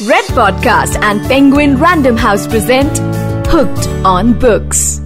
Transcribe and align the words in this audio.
Red 0.00 0.24
Podcast 0.36 0.96
and 1.00 1.20
Penguin 1.28 1.76
Random 1.78 2.16
House 2.16 2.46
present 2.46 2.98
Hooked 3.46 3.86
on 4.04 4.32
Books. 4.36 4.98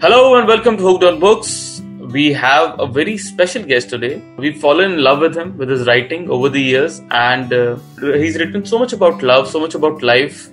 Hello 0.00 0.36
and 0.36 0.46
welcome 0.48 0.76
to 0.78 0.82
Hooked 0.82 1.04
on 1.04 1.20
Books. 1.20 1.82
We 2.12 2.32
have 2.32 2.78
a 2.80 2.86
very 2.86 3.18
special 3.18 3.64
guest 3.64 3.90
today. 3.90 4.22
We've 4.38 4.58
fallen 4.58 4.92
in 4.92 5.02
love 5.02 5.18
with 5.18 5.36
him, 5.36 5.58
with 5.58 5.68
his 5.68 5.86
writing 5.86 6.30
over 6.30 6.48
the 6.48 6.60
years, 6.62 7.02
and 7.10 7.52
uh, 7.52 7.76
he's 8.00 8.38
written 8.38 8.64
so 8.64 8.78
much 8.78 8.92
about 8.94 9.22
love, 9.22 9.48
so 9.50 9.60
much 9.60 9.74
about 9.74 10.02
life. 10.02 10.48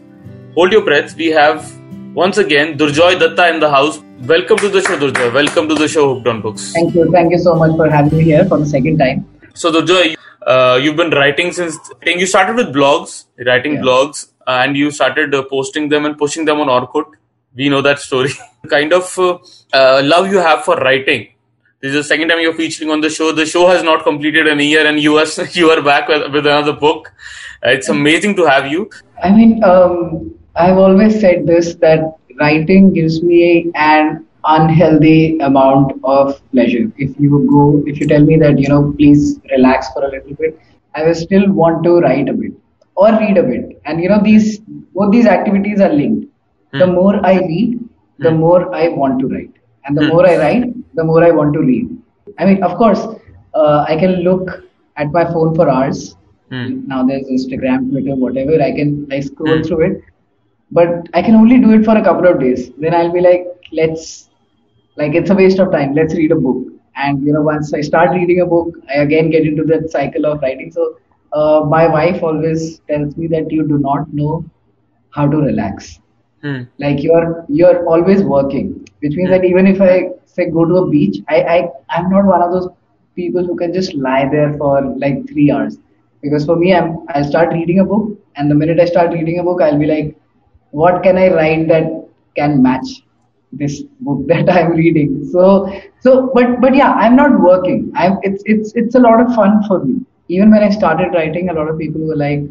Hold 0.55 0.73
your 0.73 0.83
breath. 0.83 1.15
We 1.15 1.27
have 1.27 1.71
once 2.13 2.37
again 2.39 2.77
Durjoy 2.77 3.19
Datta 3.19 3.53
in 3.53 3.59
the 3.61 3.69
house. 3.69 4.01
Welcome 4.21 4.57
to 4.57 4.69
the 4.69 4.81
show, 4.81 4.97
Durjoy. 4.97 5.33
Welcome 5.33 5.69
to 5.69 5.75
the 5.75 5.87
show, 5.87 6.15
Hooked 6.15 6.27
on 6.27 6.41
Books. 6.41 6.73
Thank 6.73 6.93
you. 6.95 7.09
Thank 7.11 7.31
you 7.31 7.37
so 7.37 7.55
much 7.55 7.75
for 7.77 7.89
having 7.89 8.17
me 8.17 8.23
here 8.25 8.43
for 8.45 8.57
the 8.57 8.65
second 8.65 8.97
time. 8.97 9.25
So, 9.53 9.71
Durjoy, 9.71 10.15
uh, 10.47 10.79
you've 10.81 10.95
been 10.95 11.11
writing 11.11 11.51
since 11.51 11.77
you 12.05 12.25
started 12.25 12.55
with 12.55 12.73
blogs, 12.75 13.25
writing 13.45 13.73
Yeah. 13.75 13.81
blogs, 13.81 14.27
and 14.47 14.75
you 14.77 14.91
started 14.91 15.34
uh, 15.34 15.43
posting 15.43 15.89
them 15.89 16.05
and 16.05 16.17
pushing 16.17 16.45
them 16.45 16.59
on 16.59 16.67
Orkut. 16.67 17.05
We 17.55 17.70
know 17.70 17.81
that 17.81 17.99
story. 17.99 18.31
kind 18.70 18.93
of 18.93 19.17
uh, 19.20 19.37
uh, 19.73 20.01
love 20.03 20.31
you 20.31 20.39
have 20.39 20.63
for 20.63 20.75
writing. 20.77 21.29
This 21.81 21.89
is 21.89 21.95
the 21.95 22.03
second 22.03 22.29
time 22.29 22.39
you're 22.39 22.53
featuring 22.53 22.89
on 22.91 23.01
the 23.01 23.09
show. 23.09 23.31
The 23.34 23.45
show 23.45 23.67
has 23.67 23.84
not 23.84 24.03
completed 24.03 24.48
an 24.48 24.59
year, 24.59 24.87
and 24.87 24.99
you 24.99 25.17
are 25.17 25.25
you 25.51 25.70
are 25.70 25.81
back 25.81 26.07
with, 26.07 26.31
with 26.31 26.45
another 26.45 26.73
book. 26.73 27.12
Uh, 27.65 27.70
it's 27.70 27.89
amazing 27.89 28.35
to 28.37 28.45
have 28.45 28.67
you. 28.71 28.89
I 29.21 29.31
mean, 29.31 29.63
um, 29.63 30.34
I've 30.55 30.77
always 30.77 31.20
said 31.20 31.45
this 31.45 31.75
that 31.75 31.99
writing 32.39 32.93
gives 32.93 33.21
me 33.21 33.71
an 33.75 34.25
unhealthy 34.45 35.38
amount 35.39 35.93
of 36.03 36.41
pleasure. 36.51 36.91
If 36.97 37.20
you 37.20 37.47
go, 37.49 37.84
if 37.85 37.99
you 37.99 38.07
tell 38.07 38.23
me 38.23 38.38
that, 38.38 38.59
you 38.59 38.67
know, 38.67 38.93
please 38.97 39.39
relax 39.51 39.91
for 39.93 40.05
a 40.05 40.09
little 40.09 40.35
bit, 40.35 40.59
I 40.95 41.03
will 41.03 41.15
still 41.15 41.51
want 41.51 41.84
to 41.84 41.99
write 41.99 42.29
a 42.29 42.34
bit 42.34 42.51
or 42.95 43.11
read 43.11 43.37
a 43.37 43.43
bit. 43.43 43.81
And, 43.85 44.01
you 44.01 44.09
know, 44.09 44.21
these, 44.21 44.59
both 44.93 45.12
these 45.12 45.26
activities 45.26 45.81
are 45.81 45.93
linked. 45.93 46.27
The 46.73 46.87
more 46.87 47.23
I 47.26 47.40
read, 47.40 47.79
the 48.20 48.31
more 48.31 48.73
I 48.73 48.87
want 48.90 49.20
to 49.20 49.27
write. 49.27 49.51
And 49.85 49.98
the 49.98 50.07
more 50.07 50.27
I 50.27 50.37
write, 50.37 50.96
the 50.96 51.03
more 51.03 51.23
I 51.23 51.31
want 51.31 51.53
to 51.53 51.59
read. 51.59 51.96
I 52.40 52.46
mean, 52.46 52.63
of 52.63 52.77
course, 52.77 53.05
uh, 53.53 53.85
I 53.87 53.96
can 53.98 54.23
look 54.23 54.63
at 54.98 55.12
my 55.12 55.25
phone 55.25 55.53
for 55.55 55.70
hours. 55.70 56.15
Hmm. 56.49 56.87
Now 56.87 57.03
there's 57.05 57.25
Instagram, 57.27 57.90
Twitter, 57.91 58.15
whatever. 58.15 58.62
I 58.62 58.71
can 58.71 59.07
I 59.12 59.20
scroll 59.20 59.63
through 59.63 59.81
it, 59.87 60.03
but 60.71 61.09
I 61.13 61.21
can 61.21 61.35
only 61.35 61.59
do 61.59 61.71
it 61.73 61.85
for 61.85 61.98
a 61.98 62.03
couple 62.03 62.27
of 62.27 62.40
days. 62.40 62.71
Then 62.77 62.93
I'll 62.93 63.12
be 63.12 63.21
like, 63.21 63.46
let's 63.71 64.29
like 64.97 65.16
it's 65.16 65.30
a 65.30 65.36
waste 65.36 65.59
of 65.59 65.72
time. 65.72 65.94
Let's 65.96 66.13
read 66.16 66.31
a 66.31 66.36
book. 66.36 66.66
And 66.96 67.24
you 67.24 67.34
know, 67.34 67.41
once 67.41 67.74
I 67.74 67.81
start 67.81 68.12
reading 68.12 68.41
a 68.41 68.46
book, 68.46 68.69
I 68.90 69.02
again 69.02 69.30
get 69.30 69.46
into 69.46 69.63
that 69.66 69.90
cycle 69.91 70.25
of 70.25 70.41
writing. 70.41 70.72
So 70.72 70.96
uh, 71.34 71.62
my 71.68 71.88
wife 71.88 72.22
always 72.24 72.80
tells 72.90 73.16
me 73.18 73.28
that 73.28 73.52
you 73.52 73.68
do 73.68 73.78
not 73.80 74.14
know 74.14 74.44
how 75.12 75.28
to 75.28 75.38
relax 75.38 76.00
Hmm. 76.41 76.64
like 76.80 77.02
you're 77.03 77.46
you're 77.47 77.86
always 77.94 78.22
working 78.24 78.68
which 79.02 79.16
means 79.18 79.30
that 79.34 79.44
even 79.50 79.68
if 79.72 79.81
i 79.81 79.94
say 80.34 80.46
go 80.58 80.66
to 80.72 80.75
a 80.81 80.90
beach 80.90 81.18
i 81.36 81.38
i 81.56 81.58
i'm 81.96 82.09
not 82.14 82.25
one 82.31 82.41
of 82.46 82.52
those 82.56 82.68
people 83.19 83.46
who 83.50 83.56
can 83.62 83.74
just 83.78 83.94
lie 84.08 84.28
there 84.34 84.52
for 84.62 84.74
like 85.03 85.18
three 85.31 85.50
hours 85.52 85.78
because 86.22 86.46
for 86.50 86.56
me 86.64 86.74
i'm 86.80 86.90
i'll 87.14 87.28
start 87.31 87.53
reading 87.58 87.80
a 87.80 87.86
book 87.94 88.08
and 88.36 88.50
the 88.52 88.59
minute 88.64 88.80
i 88.80 88.86
start 88.94 89.12
reading 89.18 89.40
a 89.40 89.44
book 89.50 89.62
i'll 89.62 89.80
be 89.86 89.90
like 89.94 90.16
what 90.84 91.02
can 91.03 91.18
i 91.18 91.28
write 91.38 91.68
that 91.74 91.90
can 92.40 92.62
match 92.68 92.91
this 93.62 93.81
book 94.01 94.22
that 94.28 94.50
i'm 94.50 94.72
reading. 94.72 95.12
So 95.31 95.69
so 96.00 96.31
but 96.34 96.59
but 96.62 96.75
yeah 96.75 96.94
i'm 96.94 97.16
not 97.16 97.40
working. 97.40 97.91
I'm 97.96 98.18
it's 98.23 98.44
it's 98.46 98.73
it's 98.75 98.96
a 98.96 99.00
lot 99.00 99.22
of 99.22 99.34
fun 99.35 99.62
for 99.68 99.84
me. 99.84 99.96
Even 100.29 100.51
when 100.51 100.63
i 100.63 100.69
started 100.69 101.13
writing 101.13 101.50
a 101.50 101.53
lot 101.53 101.69
of 101.69 101.78
people 101.79 102.01
were 102.12 102.16
like 102.24 102.44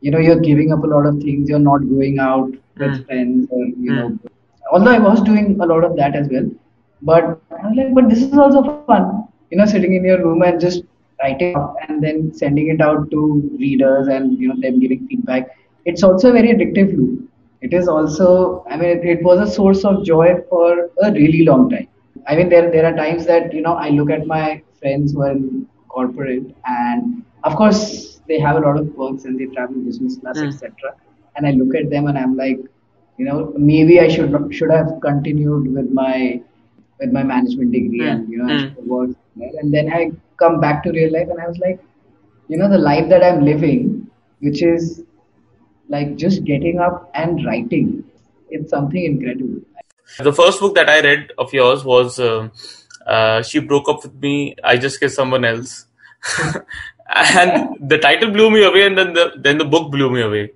you 0.00 0.10
know 0.10 0.18
you're 0.18 0.40
giving 0.50 0.72
up 0.72 0.82
a 0.84 0.86
lot 0.94 1.06
of 1.06 1.18
things. 1.22 1.48
You're 1.48 1.66
not 1.70 1.88
going 1.96 2.18
out 2.18 2.50
with 2.78 2.96
Mm. 2.96 3.06
friends 3.06 3.46
or 3.50 3.64
you 3.86 3.92
know 3.98 4.08
although 4.72 4.92
i 4.92 4.98
was 5.08 5.20
doing 5.30 5.56
a 5.60 5.66
lot 5.66 5.84
of 5.84 5.96
that 5.96 6.16
as 6.16 6.28
well. 6.32 6.48
But 7.02 7.24
i 7.60 7.66
was 7.68 7.76
like 7.80 7.94
but 7.94 8.08
this 8.10 8.22
is 8.22 8.36
also 8.38 8.62
fun. 8.72 8.94
You 9.50 9.58
know 9.58 9.64
sitting 9.66 9.94
in 9.94 10.04
your 10.04 10.18
room 10.22 10.42
and 10.42 10.60
just 10.60 10.82
writing 11.22 11.42
up 11.44 11.64
and 11.70 12.02
then 12.02 12.32
sending 12.32 12.68
it 12.68 12.80
out 12.80 13.10
to 13.10 13.20
readers 13.58 14.06
and 14.08 14.38
you 14.38 14.48
know 14.48 14.56
them 14.60 14.78
giving 14.78 15.06
feedback. 15.06 15.46
It's 15.84 16.02
also 16.02 16.30
a 16.30 16.32
very 16.32 16.48
addictive 16.54 16.96
loop 16.96 17.20
it 17.66 17.72
is 17.78 17.88
also 17.88 18.28
i 18.70 18.76
mean 18.76 18.90
it, 18.96 19.04
it 19.14 19.22
was 19.28 19.38
a 19.46 19.50
source 19.58 19.84
of 19.90 20.04
joy 20.10 20.28
for 20.50 20.68
a 21.06 21.12
really 21.18 21.42
long 21.50 21.68
time 21.74 21.88
i 22.28 22.36
mean 22.36 22.48
there 22.54 22.70
there 22.74 22.86
are 22.90 22.96
times 23.02 23.26
that 23.32 23.52
you 23.56 23.62
know 23.66 23.74
i 23.86 23.88
look 23.98 24.10
at 24.16 24.26
my 24.26 24.44
friends 24.80 25.12
who 25.12 25.22
are 25.26 25.32
in 25.32 25.66
corporate 25.96 26.46
and 26.78 27.22
of 27.44 27.56
course 27.60 27.82
they 28.28 28.38
have 28.46 28.56
a 28.56 28.64
lot 28.66 28.78
of 28.82 28.86
works 29.02 29.24
and 29.24 29.38
they 29.40 29.48
travel 29.56 29.76
business 29.90 30.16
class 30.22 30.42
Mm. 30.42 30.48
etc 30.48 30.92
and 31.36 31.46
i 31.46 31.52
look 31.60 31.74
at 31.80 31.90
them 31.94 32.06
and 32.08 32.18
i'm 32.22 32.36
like 32.44 32.60
you 33.18 33.24
know 33.28 33.38
maybe 33.72 34.00
i 34.04 34.08
should 34.14 34.32
should 34.58 34.72
have 34.78 34.90
continued 35.08 35.72
with 35.76 35.90
my 36.02 36.16
with 37.00 37.10
my 37.18 37.22
management 37.34 37.72
degree 37.78 38.06
Mm. 38.06 38.12
and 38.12 38.28
you 38.32 38.38
know 38.42 38.52
Mm. 38.54 38.76
worked 38.94 39.16
there. 39.36 39.54
and 39.60 39.72
then 39.76 39.92
i 39.98 40.02
come 40.42 40.60
back 40.64 40.82
to 40.84 40.90
real 40.98 41.12
life 41.18 41.28
and 41.34 41.40
i 41.44 41.48
was 41.52 41.58
like 41.66 41.78
you 42.48 42.56
know 42.58 42.68
the 42.74 42.82
life 42.90 43.08
that 43.12 43.22
i'm 43.28 43.40
living 43.52 43.80
which 44.46 44.62
is 44.62 45.02
like 45.88 46.16
just 46.16 46.44
getting 46.44 46.78
up 46.78 47.10
and 47.14 47.44
writing 47.44 48.04
it's 48.50 48.70
something 48.70 49.04
incredible 49.04 49.62
The 50.18 50.32
first 50.32 50.60
book 50.60 50.74
that 50.76 50.88
I 50.88 51.00
read 51.00 51.32
of 51.38 51.52
yours 51.52 51.84
was 51.84 52.18
uh, 52.20 52.48
uh, 53.06 53.42
She 53.42 53.58
Broke 53.58 53.88
Up 53.88 54.02
With 54.02 54.14
Me, 54.14 54.54
I 54.62 54.76
Just 54.76 55.00
Kissed 55.00 55.16
Someone 55.16 55.44
Else. 55.44 55.86
and 57.14 57.76
the 57.80 57.98
title 57.98 58.30
blew 58.30 58.50
me 58.50 58.64
away, 58.64 58.86
and 58.86 58.96
then 58.96 59.12
the, 59.12 59.32
then 59.36 59.58
the 59.58 59.64
book 59.64 59.90
blew 59.90 60.10
me 60.10 60.22
away. 60.22 60.52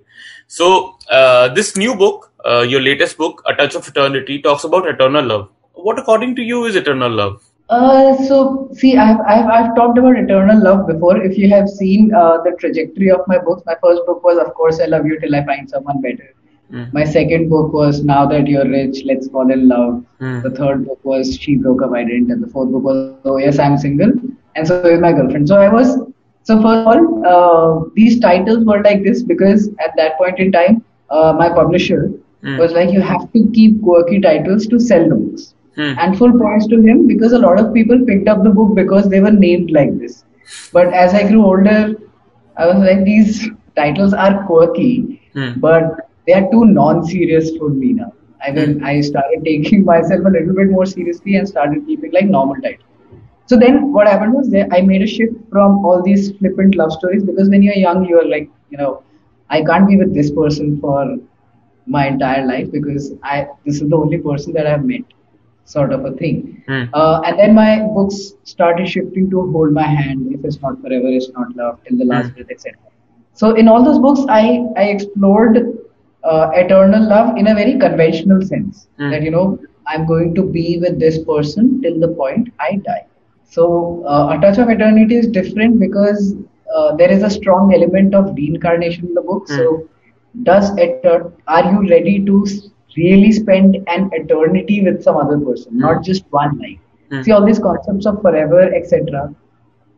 So, 0.47 0.97
uh, 1.09 1.49
this 1.49 1.75
new 1.75 1.95
book, 1.95 2.31
uh, 2.45 2.61
your 2.61 2.81
latest 2.81 3.17
book, 3.17 3.43
A 3.45 3.55
Touch 3.55 3.75
of 3.75 3.87
Eternity, 3.87 4.41
talks 4.41 4.63
about 4.63 4.87
eternal 4.87 5.25
love. 5.25 5.49
What, 5.73 5.99
according 5.99 6.35
to 6.37 6.41
you, 6.41 6.65
is 6.65 6.75
eternal 6.75 7.11
love? 7.11 7.43
Uh, 7.69 8.15
so 8.25 8.69
see, 8.73 8.97
I've, 8.97 9.19
I've 9.27 9.45
I've 9.45 9.75
talked 9.75 9.97
about 9.99 10.17
eternal 10.17 10.61
love 10.63 10.87
before. 10.87 11.17
If 11.21 11.37
you 11.37 11.49
have 11.49 11.69
seen 11.69 12.13
uh, 12.13 12.37
the 12.43 12.51
trajectory 12.59 13.11
of 13.11 13.21
my 13.27 13.37
books, 13.37 13.61
my 13.65 13.75
first 13.83 14.01
book 14.07 14.23
was, 14.23 14.39
of 14.39 14.53
course, 14.55 14.79
I 14.79 14.85
love 14.85 15.05
you 15.05 15.19
till 15.19 15.35
I 15.35 15.45
find 15.45 15.69
someone 15.69 16.01
better. 16.01 16.33
Mm. 16.71 16.91
My 16.93 17.03
second 17.03 17.49
book 17.49 17.71
was 17.73 18.03
Now 18.03 18.25
That 18.25 18.47
You're 18.47 18.67
Rich, 18.67 19.03
Let's 19.05 19.27
Fall 19.27 19.51
in 19.51 19.67
Love. 19.67 20.03
Mm. 20.19 20.41
The 20.43 20.51
third 20.51 20.85
book 20.87 20.99
was 21.03 21.35
She 21.37 21.55
Broke 21.57 21.83
Up, 21.83 21.93
I 21.93 22.03
Didn't. 22.03 22.31
And 22.31 22.43
the 22.43 22.47
fourth 22.47 22.71
book 22.71 22.83
was 22.83 23.15
Oh 23.25 23.37
Yes, 23.37 23.59
I'm 23.59 23.77
Single. 23.77 24.13
And 24.55 24.67
so 24.67 24.81
is 24.85 24.99
my 24.99 25.13
girlfriend. 25.13 25.47
So 25.47 25.57
I 25.61 25.69
was, 25.69 25.95
so 26.43 26.61
first 26.61 26.79
of 26.79 26.87
all, 26.87 27.25
uh, 27.25 27.89
these 27.95 28.19
titles 28.19 28.65
were 28.65 28.81
like 28.81 29.03
this 29.03 29.21
because 29.23 29.69
at 29.79 29.95
that 29.97 30.17
point 30.17 30.39
in 30.39 30.51
time, 30.51 30.83
uh, 31.09 31.33
my 31.37 31.49
publisher 31.49 32.11
Mm. 32.41 32.57
was 32.57 32.71
like, 32.71 32.89
you 32.89 33.01
have 33.01 33.29
to 33.33 33.51
keep 33.53 33.81
quirky 33.83 34.21
titles 34.21 34.65
to 34.67 34.79
sell 34.79 35.09
the 35.09 35.15
books. 35.15 35.55
Hmm. 35.79 35.93
And 35.97 36.17
full 36.17 36.33
props 36.37 36.67
to 36.67 36.81
him 36.81 37.07
because 37.07 37.33
a 37.33 37.39
lot 37.39 37.59
of 37.59 37.73
people 37.73 38.05
picked 38.05 38.27
up 38.27 38.43
the 38.43 38.49
book 38.49 38.75
because 38.75 39.09
they 39.09 39.21
were 39.21 39.31
named 39.31 39.71
like 39.71 39.97
this. 39.99 40.25
But 40.73 40.93
as 40.93 41.13
I 41.13 41.27
grew 41.27 41.45
older, 41.45 41.95
I 42.57 42.67
was 42.67 42.79
like, 42.87 43.05
these 43.05 43.49
titles 43.75 44.13
are 44.13 44.45
quirky, 44.45 45.21
Hmm. 45.33 45.59
but 45.59 46.09
they 46.27 46.33
are 46.33 46.47
too 46.51 46.65
non-serious 46.65 47.51
for 47.57 47.69
me 47.69 47.93
now. 47.93 48.13
I 48.45 48.51
mean, 48.51 48.83
I 48.83 49.01
started 49.01 49.43
taking 49.45 49.85
myself 49.93 50.25
a 50.25 50.29
little 50.37 50.55
bit 50.55 50.69
more 50.69 50.85
seriously 50.85 51.35
and 51.37 51.47
started 51.47 51.85
keeping 51.87 52.11
like 52.11 52.25
normal 52.25 52.61
titles. 52.61 52.85
So 53.45 53.57
then 53.57 53.91
what 53.93 54.07
happened 54.07 54.33
was 54.33 54.49
that 54.51 54.71
I 54.71 54.81
made 54.81 55.01
a 55.01 55.07
shift 55.07 55.35
from 55.49 55.85
all 55.85 56.01
these 56.03 56.31
flippant 56.37 56.75
love 56.75 56.91
stories 56.93 57.23
because 57.23 57.49
when 57.49 57.63
you're 57.63 57.75
young, 57.75 58.05
you're 58.05 58.27
like, 58.29 58.49
you 58.69 58.77
know, 58.77 59.03
I 59.49 59.63
can't 59.63 59.87
be 59.87 59.97
with 59.97 60.13
this 60.13 60.31
person 60.31 60.79
for 60.79 61.17
my 61.87 62.07
entire 62.07 62.45
life 62.45 62.71
because 62.71 63.13
I 63.23 63.47
this 63.65 63.81
is 63.81 63.89
the 63.89 63.95
only 63.97 64.19
person 64.19 64.53
that 64.53 64.67
I've 64.67 64.85
met, 64.85 65.01
sort 65.75 65.91
of 65.97 66.05
a 66.05 66.11
thing. 66.21 66.37
Hmm. 66.67 66.83
Uh, 66.93 67.21
and 67.25 67.39
then 67.39 67.53
my 67.55 67.69
books 67.97 68.19
started 68.53 68.87
shifting 68.87 69.29
to 69.31 69.41
Hold 69.51 69.73
My 69.73 69.87
Hand, 69.97 70.27
If 70.35 70.45
It's 70.45 70.61
Not 70.61 70.79
Forever, 70.81 71.07
It's 71.19 71.29
Not 71.37 71.55
Love, 71.55 71.79
Till 71.87 71.97
the 71.97 72.05
Last 72.13 72.33
Breath, 72.35 72.51
etc. 72.55 72.79
So 73.33 73.55
in 73.55 73.67
all 73.67 73.83
those 73.89 73.99
books, 74.07 74.21
I 74.29 74.43
I 74.77 74.85
explored 74.95 75.59
uh, 76.23 76.49
eternal 76.53 77.07
love 77.09 77.37
in 77.37 77.47
a 77.47 77.55
very 77.61 77.75
conventional 77.85 78.41
sense 78.53 78.87
Mm. 78.99 79.11
that 79.11 79.23
you 79.27 79.31
know 79.35 79.45
I'm 79.87 80.05
going 80.13 80.33
to 80.39 80.43
be 80.57 80.65
with 80.85 80.99
this 81.03 81.17
person 81.31 81.69
till 81.83 81.99
the 82.05 82.09
point 82.21 82.49
I 82.59 82.71
die. 82.89 83.05
So 83.57 83.67
uh, 84.07 84.35
a 84.35 84.41
touch 84.41 84.57
of 84.63 84.69
eternity 84.69 85.15
is 85.21 85.27
different 85.39 85.79
because 85.79 86.35
uh, 86.75 86.95
there 86.97 87.11
is 87.17 87.23
a 87.23 87.29
strong 87.37 87.73
element 87.73 88.13
of 88.15 88.35
reincarnation 88.41 89.07
in 89.07 89.13
the 89.13 89.25
book. 89.31 89.47
Mm. 89.47 89.57
So 89.57 89.87
does 90.43 90.71
eter- 90.85 91.31
are 91.47 91.63
you 91.71 91.89
ready 91.89 92.15
to 92.25 92.45
really 92.97 93.31
spend 93.31 93.77
an 93.87 94.09
eternity 94.13 94.81
with 94.83 95.03
some 95.03 95.17
other 95.17 95.39
person, 95.39 95.77
not 95.77 96.03
just 96.03 96.25
one 96.31 96.57
life? 96.59 96.79
Mm. 97.11 97.23
See 97.25 97.31
all 97.31 97.45
these 97.45 97.59
concepts 97.59 98.05
of 98.05 98.21
forever, 98.21 98.61
etc. 98.73 99.33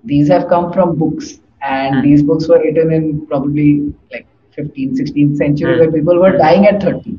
These 0.03 0.27
have 0.29 0.47
come 0.47 0.71
from 0.73 0.95
books, 0.97 1.39
and 1.61 1.95
Mm. 1.95 2.03
these 2.03 2.23
books 2.23 2.47
were 2.49 2.59
written 2.59 2.91
in 2.91 3.25
probably 3.27 3.93
like 4.13 4.25
15, 4.55 4.95
16th 4.95 5.37
century, 5.37 5.73
Mm. 5.75 5.79
where 5.79 5.91
people 5.91 6.19
were 6.19 6.31
Mm. 6.31 6.39
dying 6.39 6.65
at 6.67 6.81
30. 6.83 7.17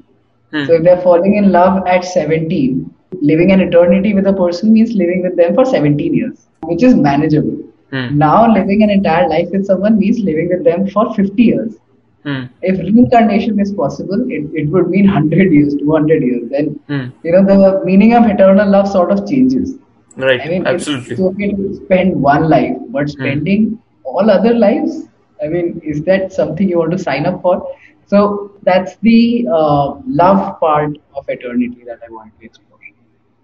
Hmm. 0.52 0.64
So 0.66 0.74
if 0.74 0.82
they're 0.82 1.02
falling 1.04 1.34
in 1.36 1.52
love 1.52 1.86
at 1.86 2.04
17, 2.04 2.90
living 3.20 3.52
an 3.52 3.60
eternity 3.60 4.14
with 4.14 4.26
a 4.26 4.32
person 4.32 4.72
means 4.72 4.92
living 4.94 5.22
with 5.22 5.36
them 5.36 5.54
for 5.54 5.64
17 5.64 6.14
years, 6.14 6.48
which 6.70 6.82
is 6.82 6.94
manageable. 6.94 7.56
Hmm. 7.90 8.18
Now, 8.18 8.52
living 8.52 8.82
an 8.82 8.90
entire 8.90 9.28
life 9.28 9.48
with 9.52 9.64
someone 9.64 9.98
means 9.98 10.18
living 10.20 10.48
with 10.48 10.64
them 10.64 10.86
for 10.88 11.14
50 11.14 11.42
years. 11.44 11.78
Hmm. 12.24 12.42
If 12.62 12.78
reincarnation 12.78 13.58
is 13.58 13.72
possible, 13.72 14.20
it, 14.30 14.48
it 14.54 14.68
would 14.68 14.88
mean 14.88 15.06
100 15.06 15.52
years, 15.52 15.74
200 15.74 16.22
years. 16.22 16.50
Then, 16.50 16.78
Hmm. 16.88 17.06
you 17.24 17.32
know, 17.32 17.44
the 17.44 17.84
meaning 17.84 18.14
of 18.14 18.26
eternal 18.26 18.68
love 18.70 18.88
sort 18.88 19.10
of 19.10 19.28
changes. 19.28 19.76
Right. 20.16 20.40
I 20.40 20.48
mean, 20.48 20.66
Absolutely. 20.66 21.12
it's 21.12 21.20
okay 21.20 21.52
to 21.52 21.74
spend 21.84 22.20
one 22.20 22.48
life, 22.48 22.76
but 22.90 23.08
spending 23.08 23.78
all 24.04 24.30
other 24.30 24.54
lives, 24.54 25.08
I 25.42 25.48
mean, 25.48 25.80
is 25.84 26.02
that 26.04 26.32
something 26.32 26.68
you 26.68 26.78
want 26.78 26.92
to 26.92 26.98
sign 26.98 27.26
up 27.26 27.42
for? 27.42 27.74
So 28.06 28.52
that's 28.62 28.96
the 28.96 29.46
uh, 29.50 29.94
love 30.06 30.60
part 30.60 30.96
of 31.14 31.24
eternity 31.28 31.82
that 31.86 32.00
I 32.06 32.12
want 32.12 32.38
to 32.38 32.46
explore. 32.46 32.78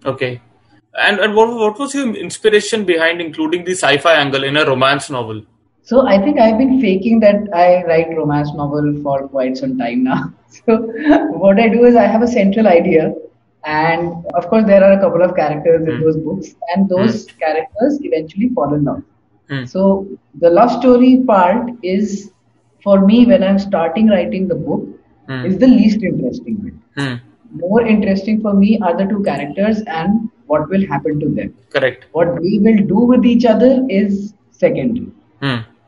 Okay. 0.05 0.41
And 0.95 1.21
and 1.21 1.35
what 1.35 1.49
what 1.55 1.79
was 1.79 1.95
your 1.95 2.15
inspiration 2.15 2.85
behind 2.85 3.21
including 3.21 3.65
the 3.65 3.73
sci-fi 3.73 4.15
angle 4.15 4.45
in 4.45 4.57
a 4.57 4.65
romance 4.65 5.11
novel? 5.11 5.43
So 5.91 6.07
I 6.07 6.17
think 6.23 6.39
I've 6.39 6.59
been 6.59 6.81
faking 6.81 7.21
that 7.21 7.49
I 7.55 7.83
write 7.85 8.11
romance 8.17 8.53
novel 8.55 8.89
for 9.03 9.27
quite 9.29 9.57
some 9.57 9.79
time 9.79 10.05
now. 10.05 10.21
So 10.59 10.75
what 11.45 11.61
I 11.61 11.69
do 11.69 11.85
is 11.89 11.97
I 12.03 12.07
have 12.15 12.23
a 12.23 12.29
central 12.33 12.69
idea, 12.69 13.05
and 13.65 14.27
of 14.41 14.49
course 14.51 14.65
there 14.71 14.83
are 14.89 14.93
a 14.93 15.01
couple 15.05 15.23
of 15.27 15.35
characters 15.39 15.87
in 15.87 15.95
Hmm. 15.95 16.03
those 16.05 16.19
books, 16.27 16.51
and 16.75 16.89
those 16.93 17.17
characters 17.45 17.99
eventually 18.09 18.49
fall 18.59 18.75
in 18.79 18.85
love. 18.89 19.03
Hmm. 19.53 19.65
So 19.75 19.83
the 20.45 20.51
love 20.59 20.73
story 20.79 21.11
part 21.33 21.71
is 21.95 22.15
for 22.87 22.97
me 23.11 23.19
when 23.33 23.47
I'm 23.49 23.61
starting 23.67 24.09
writing 24.15 24.49
the 24.53 24.59
book 24.69 24.85
Hmm. 25.31 25.47
is 25.51 25.59
the 25.65 25.71
least 25.75 26.07
interesting 26.13 26.61
bit. 26.67 26.77
Hmm. 26.99 27.17
More 27.65 27.83
interesting 27.97 28.43
for 28.47 28.55
me 28.63 28.73
are 28.89 28.95
the 29.03 29.09
two 29.15 29.23
characters 29.31 29.83
and 30.03 30.29
what 30.53 30.69
will 30.75 30.87
happen 30.95 31.21
to 31.25 31.33
them. 31.41 31.55
Correct. 31.79 32.07
What 32.21 32.35
we 32.47 32.55
will 32.69 32.85
do 32.95 33.09
with 33.15 33.33
each 33.35 33.51
other 33.57 33.73
is 34.03 34.23
secondary. 34.65 35.11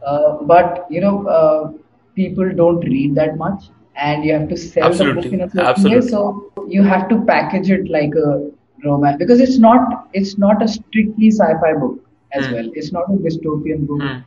Uh, 0.06 0.38
but 0.42 0.86
you 0.90 1.00
know, 1.00 1.26
uh, 1.26 1.72
people 2.14 2.50
don't 2.54 2.80
read 2.80 3.14
that 3.14 3.36
much, 3.36 3.64
and 3.96 4.24
you 4.24 4.32
have 4.32 4.48
to 4.48 4.56
sell 4.56 4.96
the 4.96 5.06
book 5.06 5.32
in 5.32 5.40
a 5.42 5.48
certain 5.50 5.66
Absolutely. 5.66 6.00
way. 6.00 6.00
So 6.00 6.52
you 6.68 6.82
have 6.82 7.08
to 7.08 7.20
package 7.24 7.70
it 7.70 7.88
like 7.90 8.14
a 8.14 8.50
romance 8.84 9.16
because 9.18 9.40
it's 9.40 9.58
not 9.58 10.08
it's 10.12 10.38
not 10.38 10.62
a 10.62 10.68
strictly 10.68 11.30
sci-fi 11.30 11.74
book 11.74 11.98
as 12.32 12.46
Hmm. 12.46 12.52
well. 12.54 12.68
It's 12.74 12.92
not 12.92 13.10
a 13.10 13.16
dystopian 13.26 13.86
book. 13.86 14.02
Hmm. 14.02 14.18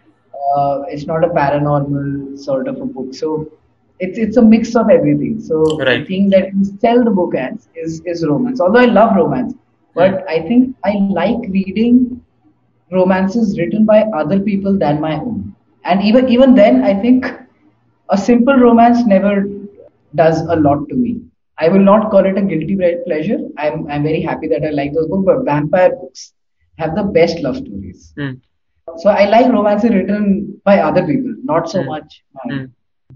Uh, 0.57 0.83
it's 0.89 1.05
not 1.07 1.23
a 1.23 1.29
paranormal 1.29 2.37
sort 2.37 2.67
of 2.67 2.79
a 2.81 2.85
book. 2.85 3.13
So 3.13 3.47
it's 3.99 4.17
it's 4.17 4.37
a 4.37 4.41
mix 4.41 4.75
of 4.75 4.89
everything. 4.89 5.39
So 5.39 5.63
the 5.87 5.97
thing 6.07 6.29
that 6.29 6.53
we 6.53 6.63
sell 6.85 7.03
the 7.03 7.11
book 7.21 7.35
as 7.35 7.67
is 7.75 8.01
is 8.05 8.25
romance. 8.25 8.61
Although 8.61 8.79
I 8.87 8.91
love 8.99 9.15
romance, 9.15 9.53
but 9.95 10.21
Hmm. 10.21 10.33
I 10.35 10.39
think 10.47 10.75
I 10.83 10.93
like 11.21 11.41
reading 11.57 12.21
romances 12.91 13.57
written 13.59 13.85
by 13.85 14.01
other 14.21 14.39
people 14.39 14.77
than 14.77 14.99
my 15.01 15.15
own. 15.19 15.53
And 15.85 16.01
even 16.03 16.29
even 16.29 16.55
then, 16.55 16.83
I 16.83 16.93
think 16.99 17.25
a 18.09 18.17
simple 18.17 18.55
romance 18.55 19.05
never 19.05 19.33
does 20.15 20.41
a 20.41 20.55
lot 20.55 20.87
to 20.89 20.95
me. 20.95 21.21
I 21.59 21.69
will 21.69 21.85
not 21.91 22.09
call 22.11 22.25
it 22.25 22.37
a 22.37 22.41
guilty 22.41 22.75
pleasure. 23.05 23.39
I'm 23.57 23.87
I'm 23.89 24.03
very 24.03 24.21
happy 24.21 24.47
that 24.49 24.63
I 24.65 24.71
like 24.71 24.93
those 24.93 25.07
books, 25.07 25.25
but 25.25 25.43
vampire 25.45 25.91
books 25.95 26.33
have 26.77 26.95
the 26.95 27.03
best 27.03 27.39
love 27.41 27.57
stories. 27.57 28.13
Hmm. 28.17 28.31
So 28.97 29.09
I 29.09 29.25
like 29.25 29.51
romances 29.51 29.91
written 29.91 30.61
by 30.65 30.79
other 30.79 31.05
people, 31.05 31.35
not 31.43 31.69
so 31.69 31.81
Hmm. 31.81 31.89
much. 31.93 32.23
Hmm. 32.49 32.65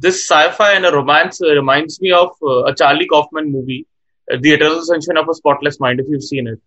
This 0.06 0.18
sci-fi 0.28 0.74
and 0.74 0.86
a 0.86 0.92
romance 0.92 1.42
uh, 1.42 1.54
reminds 1.54 2.00
me 2.02 2.12
of 2.12 2.30
uh, 2.44 2.64
a 2.72 2.75
Charlie 2.75 3.08
Kaufman 3.08 3.52
movie, 3.52 3.86
uh, 4.31 4.38
The 4.42 4.52
Eternal 4.54 4.81
Sunshine 4.84 5.18
of 5.18 5.28
a 5.30 5.34
Spotless 5.34 5.80
Mind. 5.80 6.00
If 6.00 6.08
you've 6.10 6.24
seen 6.24 6.48
it, 6.48 6.60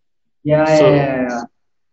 Yeah, 0.45 0.65
So, 0.79 0.91
yeah, 0.91 0.97
yeah, 0.97 1.29
yeah. 1.29 1.43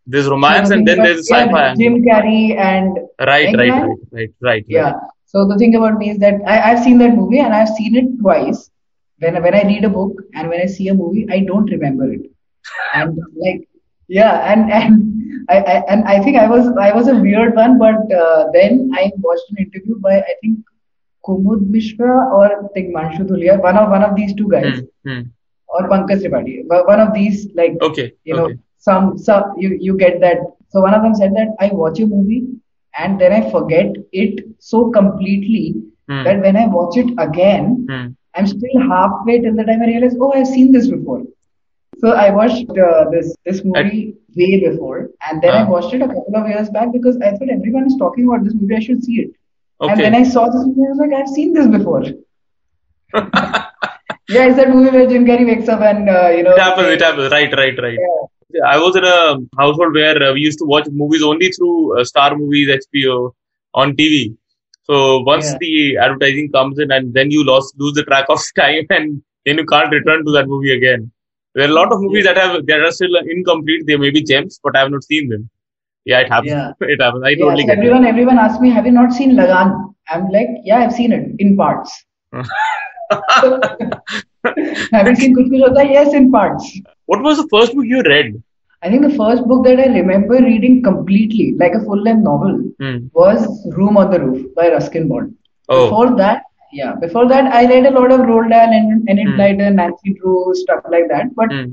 There's 0.07 0.27
romance 0.30 0.71
and 0.71 0.88
then 0.88 1.01
there's 1.04 1.30
Yeah, 1.30 1.45
sci-fi. 1.48 1.75
Jim 1.75 2.04
Carrey 2.04 2.57
and 2.57 2.98
Right, 3.19 3.54
right, 3.56 3.74
Eggman? 3.74 3.88
right, 3.88 4.00
right, 4.12 4.31
right. 4.42 4.65
Yeah. 4.68 4.94
So 5.25 5.48
the 5.48 5.57
thing 5.57 5.75
about 5.75 5.98
me 6.00 6.12
is 6.12 6.19
that 6.19 6.36
I, 6.48 6.71
I've 6.71 6.83
seen 6.83 6.98
that 7.00 7.15
movie 7.15 7.39
and 7.39 7.54
I've 7.54 7.69
seen 7.69 7.95
it 7.95 8.07
twice. 8.19 8.69
When 9.19 9.42
when 9.44 9.56
I 9.56 9.63
read 9.63 9.86
a 9.86 9.89
book 9.89 10.13
and 10.36 10.50
when 10.50 10.62
I 10.62 10.65
see 10.68 10.88
a 10.89 10.94
movie, 10.94 11.27
I 11.31 11.39
don't 11.42 11.69
remember 11.75 12.12
it. 12.13 12.21
And 12.94 13.19
like, 13.45 13.68
yeah, 14.07 14.51
and 14.51 14.71
and 14.71 15.45
I, 15.50 15.57
I 15.74 15.75
and 15.94 16.04
I 16.06 16.19
think 16.24 16.38
I 16.38 16.48
was 16.48 16.68
I 16.80 16.92
was 16.94 17.07
a 17.07 17.15
weird 17.15 17.56
one, 17.56 17.77
but 17.80 18.12
uh, 18.24 18.45
then 18.54 18.92
I 18.95 19.12
watched 19.18 19.50
an 19.51 19.57
interview 19.65 20.00
by 20.00 20.15
I 20.19 20.33
think 20.42 20.59
Kumud 21.25 21.68
Mishra 21.69 22.13
or 22.33 22.69
Tigmanshu 22.75 23.27
Dhulia, 23.30 23.62
one 23.62 23.77
of 23.77 23.89
one 23.89 24.04
of 24.04 24.15
these 24.15 24.33
two 24.36 24.50
guys, 24.50 24.81
Hmm, 25.04 25.12
hmm. 25.12 25.21
or 25.69 25.89
Pankaj 25.89 26.21
Tripathi, 26.24 26.63
one 26.94 27.00
of 27.00 27.13
these 27.13 27.48
like 27.56 27.74
Okay, 27.81 28.13
you 28.24 28.36
know 28.36 28.45
okay. 28.45 28.57
Some 28.77 29.18
some 29.18 29.44
you 29.57 29.69
you 29.88 29.97
get 29.97 30.19
that 30.21 30.38
so 30.69 30.81
one 30.81 30.94
of 30.94 31.01
them 31.03 31.15
said 31.15 31.33
that 31.38 31.50
i 31.59 31.69
watch 31.81 32.00
a 32.00 32.06
movie 32.06 32.41
and 33.03 33.19
then 33.21 33.33
i 33.33 33.41
forget 33.51 33.95
it 34.12 34.44
so 34.59 34.89
completely 35.00 35.65
Hmm. 36.09 36.24
that 36.25 36.39
when 36.41 36.56
i 36.57 36.65
watch 36.74 36.95
it 37.01 37.09
again 37.24 37.65
Hmm. 37.89 38.06
i'm 38.35 38.47
still 38.47 38.77
halfway 38.91 39.35
till 39.41 39.56
the 39.59 39.63
time 39.69 39.81
i 39.83 39.88
realize 39.91 40.15
oh 40.21 40.31
i've 40.35 40.47
seen 40.47 40.71
this 40.75 40.88
before 40.94 41.21
so 42.03 42.12
i 42.24 42.29
watched 42.38 42.77
uh, 42.88 43.03
this 43.13 43.33
this 43.50 43.59
movie 43.71 44.03
way 44.41 44.51
before 44.65 44.97
and 45.30 45.41
then 45.45 45.56
i 45.59 45.63
Ah. 45.63 45.69
watched 45.73 45.94
it 45.97 46.06
a 46.07 46.09
couple 46.13 46.38
of 46.41 46.47
years 46.53 46.69
back 46.77 46.91
because 46.97 47.18
i 47.30 47.31
thought 47.35 47.53
everyone 47.57 47.88
is 47.91 47.97
talking 48.03 48.27
about 48.30 48.44
this 48.47 48.56
movie 48.62 48.77
i 48.80 48.83
should 48.88 49.03
see 49.09 49.18
it 49.25 49.31
okay. 49.81 49.91
and 49.91 50.06
then 50.07 50.15
i 50.21 50.23
saw 50.35 50.45
this 50.56 50.65
movie 50.69 50.88
i 50.88 50.94
was 50.95 51.03
like 51.06 51.18
i've 51.21 51.33
seen 51.38 51.53
this 51.59 51.68
before 51.77 52.03
yeah 54.35 54.45
it's 54.47 54.57
that 54.59 54.69
movie 54.75 54.91
where 54.95 55.07
jim 55.12 55.25
carrey 55.30 55.45
wakes 55.51 55.69
up 55.75 55.81
and 55.91 56.09
uh, 56.09 56.30
you 56.38 56.44
know 56.44 56.56
It 56.56 56.62
happens, 56.68 56.89
it 56.97 57.01
happens. 57.01 57.31
Right, 57.31 57.53
right, 57.62 57.77
right. 57.88 58.00
Yeah. 58.06 58.26
I 58.65 58.77
was 58.77 58.95
in 58.95 59.04
a 59.06 59.38
household 59.59 59.94
where 59.94 60.21
uh, 60.21 60.33
we 60.33 60.42
used 60.42 60.59
to 60.59 60.65
watch 60.65 60.88
movies 60.92 61.24
only 61.24 61.51
through 61.51 62.00
uh, 62.00 62.04
Star 62.04 62.36
Movies, 62.36 62.69
HBO 62.69 63.33
on 63.74 63.95
TV. 63.95 64.36
So 64.83 65.19
once 65.21 65.51
Yeah. 65.51 65.57
the 65.59 65.98
advertising 65.98 66.51
comes 66.51 66.80
in 66.80 66.92
and 66.92 67.13
then 67.13 67.31
you 67.31 67.44
lost 67.45 67.74
lose 67.77 67.94
the 67.94 68.04
track 68.04 68.25
of 68.30 68.39
time 68.57 68.86
and 68.89 69.21
then 69.45 69.57
you 69.57 69.65
can't 69.65 69.92
return 69.92 70.25
to 70.25 70.31
that 70.31 70.48
movie 70.48 70.71
again. 70.71 71.12
There 71.56 71.68
are 71.68 71.71
a 71.71 71.74
lot 71.74 71.92
of 71.92 72.01
movies 72.01 72.25
that 72.25 72.38
have 72.38 72.65
that 72.68 72.81
are 72.81 72.92
still 72.92 73.15
incomplete. 73.15 73.86
They 73.88 73.98
may 73.98 74.12
be 74.12 74.21
gems, 74.21 74.59
but 74.63 74.75
I 74.75 74.81
have 74.81 74.92
not 74.92 75.04
seen 75.04 75.30
them. 75.30 75.50
Yeah, 76.06 76.19
it 76.21 76.30
happens. 76.30 76.51
Yeah. 76.51 76.74
It 76.81 77.01
happens. 77.01 77.24
I 77.25 77.30
Yeah, 77.31 77.38
totally 77.44 77.63
so 77.63 77.68
get 77.68 77.77
everyone 77.77 78.06
everyone 78.06 78.38
asks 78.38 78.59
me, 78.62 78.69
have 78.69 78.86
you 78.86 78.92
not 78.92 79.12
seen 79.13 79.31
Lagaan? 79.36 79.94
I'm 80.09 80.30
like, 80.30 80.48
yeah, 80.63 80.77
I've 80.80 80.94
seen 80.94 81.12
it 81.12 81.31
in 81.39 81.57
parts. 81.57 81.92
have 82.33 82.45
you 85.07 85.15
seen 85.15 85.36
Kuch 85.36 85.50
Kuch 85.51 85.68
Hota? 85.68 85.86
Yes, 85.86 86.13
in 86.13 86.31
parts. 86.31 86.80
What 87.06 87.21
was 87.21 87.38
the 87.38 87.48
first 87.50 87.74
book 87.75 87.86
you 87.86 88.01
read? 88.04 88.42
I 88.83 88.89
think 88.89 89.01
the 89.01 89.15
first 89.18 89.44
book 89.47 89.63
that 89.65 89.79
I 89.79 89.88
remember 89.88 90.35
reading 90.35 90.83
completely, 90.83 91.56
like 91.57 91.74
a 91.74 91.79
full-length 91.88 92.24
novel, 92.24 92.56
Hmm. 92.79 92.97
was 93.13 93.39
Room 93.77 93.97
on 93.97 94.12
the 94.12 94.19
Roof 94.19 94.53
by 94.56 94.69
Ruskin 94.69 95.07
Bond. 95.07 95.33
Oh. 95.69 95.85
Before 95.85 96.16
that, 96.18 96.44
yeah, 96.71 96.94
before 96.95 97.28
that, 97.30 97.51
I 97.54 97.66
read 97.71 97.85
a 97.87 97.92
lot 97.99 98.11
of 98.11 98.21
Roald 98.30 98.49
Dahl 98.54 98.75
and 98.80 99.09
Enid 99.09 99.28
Hmm. 99.30 99.35
Blyton, 99.40 99.75
Nancy 99.81 100.13
Drew, 100.19 100.54
stuff 100.63 100.83
like 100.95 101.07
that. 101.13 101.33
But 101.42 101.51
Hmm. 101.51 101.71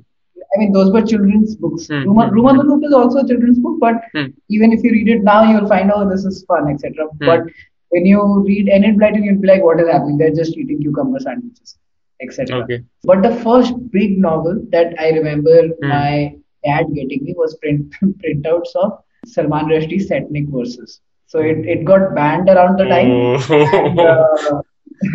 I 0.55 0.59
mean, 0.61 0.73
those 0.73 0.91
were 0.95 1.03
children's 1.03 1.55
books. 1.57 1.87
Hmm, 1.89 2.03
Room, 2.07 2.19
on, 2.23 2.29
hmm, 2.29 2.35
Room 2.35 2.47
on 2.53 2.57
the 2.59 2.65
Roof 2.65 2.85
is 2.89 2.93
also 2.93 3.19
a 3.23 3.27
children's 3.29 3.59
book, 3.67 3.79
but 3.85 4.01
Hmm. 4.15 4.27
even 4.59 4.73
if 4.77 4.85
you 4.85 4.93
read 4.97 5.09
it 5.15 5.23
now, 5.29 5.39
you'll 5.51 5.71
find, 5.75 5.91
oh, 5.95 6.03
this 6.09 6.25
is 6.25 6.45
fun, 6.53 6.69
etc. 6.73 7.07
Hmm. 7.09 7.27
But 7.31 7.43
when 7.91 8.07
you 8.07 8.21
read 8.47 8.69
Enid 8.79 8.97
Blyton, 9.01 9.25
you'll 9.25 9.43
be 9.47 9.49
like, 9.53 9.63
what 9.63 9.81
is 9.81 9.89
happening? 9.95 10.17
They're 10.19 10.39
just 10.43 10.57
eating 10.57 10.81
cucumber 10.85 11.21
sandwiches, 11.27 11.77
etc. 12.27 12.63
Okay. 12.63 12.79
But 13.13 13.23
the 13.23 13.35
first 13.47 13.75
big 13.99 14.19
novel 14.29 14.63
that 14.77 14.95
I 15.07 15.11
remember 15.19 15.59
Hmm. 15.83 15.89
my 15.97 16.35
dad 16.65 16.87
getting 16.95 17.25
me 17.25 17.35
was 17.37 17.57
print 17.57 17.95
printouts 18.25 18.75
of 18.77 18.99
Salman 19.27 19.67
Rushdie's 19.67 20.09
Satanic 20.09 20.49
Verses. 20.49 21.01
So 21.27 21.41
it, 21.41 21.59
it 21.67 21.85
got 21.85 22.15
banned 22.15 22.49
around 22.49 22.79
the 22.79 22.85
time. 22.85 23.11
And, 23.11 23.99
Oh. 24.01 24.07
uh, 24.07 24.63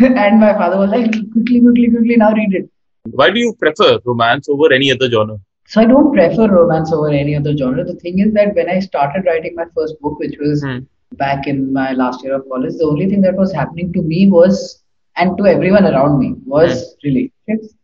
and 0.24 0.40
my 0.40 0.52
father 0.54 0.78
was 0.78 0.90
like, 0.90 1.10
quickly, 1.32 1.60
quickly, 1.60 1.90
quickly, 1.90 2.16
now 2.16 2.32
read 2.32 2.54
it. 2.54 2.68
Why 3.12 3.30
do 3.30 3.40
you 3.40 3.54
prefer 3.58 3.98
romance 4.04 4.48
over 4.48 4.72
any 4.72 4.90
other 4.92 5.10
genre? 5.10 5.38
So 5.66 5.80
I 5.80 5.84
don't 5.86 6.12
prefer 6.12 6.48
romance 6.48 6.92
over 6.92 7.08
any 7.08 7.36
other 7.36 7.56
genre. 7.56 7.84
The 7.84 7.94
thing 7.94 8.18
is 8.18 8.32
that 8.34 8.54
when 8.54 8.68
I 8.68 8.80
started 8.80 9.24
writing 9.26 9.54
my 9.54 9.64
first 9.74 10.00
book, 10.00 10.18
which 10.18 10.36
was 10.40 10.62
Hmm. 10.64 10.78
back 11.16 11.46
in 11.46 11.72
my 11.72 11.92
last 11.92 12.22
year 12.24 12.34
of 12.34 12.48
college, 12.48 12.74
the 12.78 12.84
only 12.84 13.08
thing 13.08 13.20
that 13.22 13.36
was 13.36 13.52
happening 13.52 13.92
to 13.94 14.02
me 14.02 14.28
was, 14.28 14.82
and 15.16 15.36
to 15.38 15.46
everyone 15.46 15.86
around 15.86 16.18
me, 16.18 16.34
was 16.44 16.94
relationships 17.04 17.74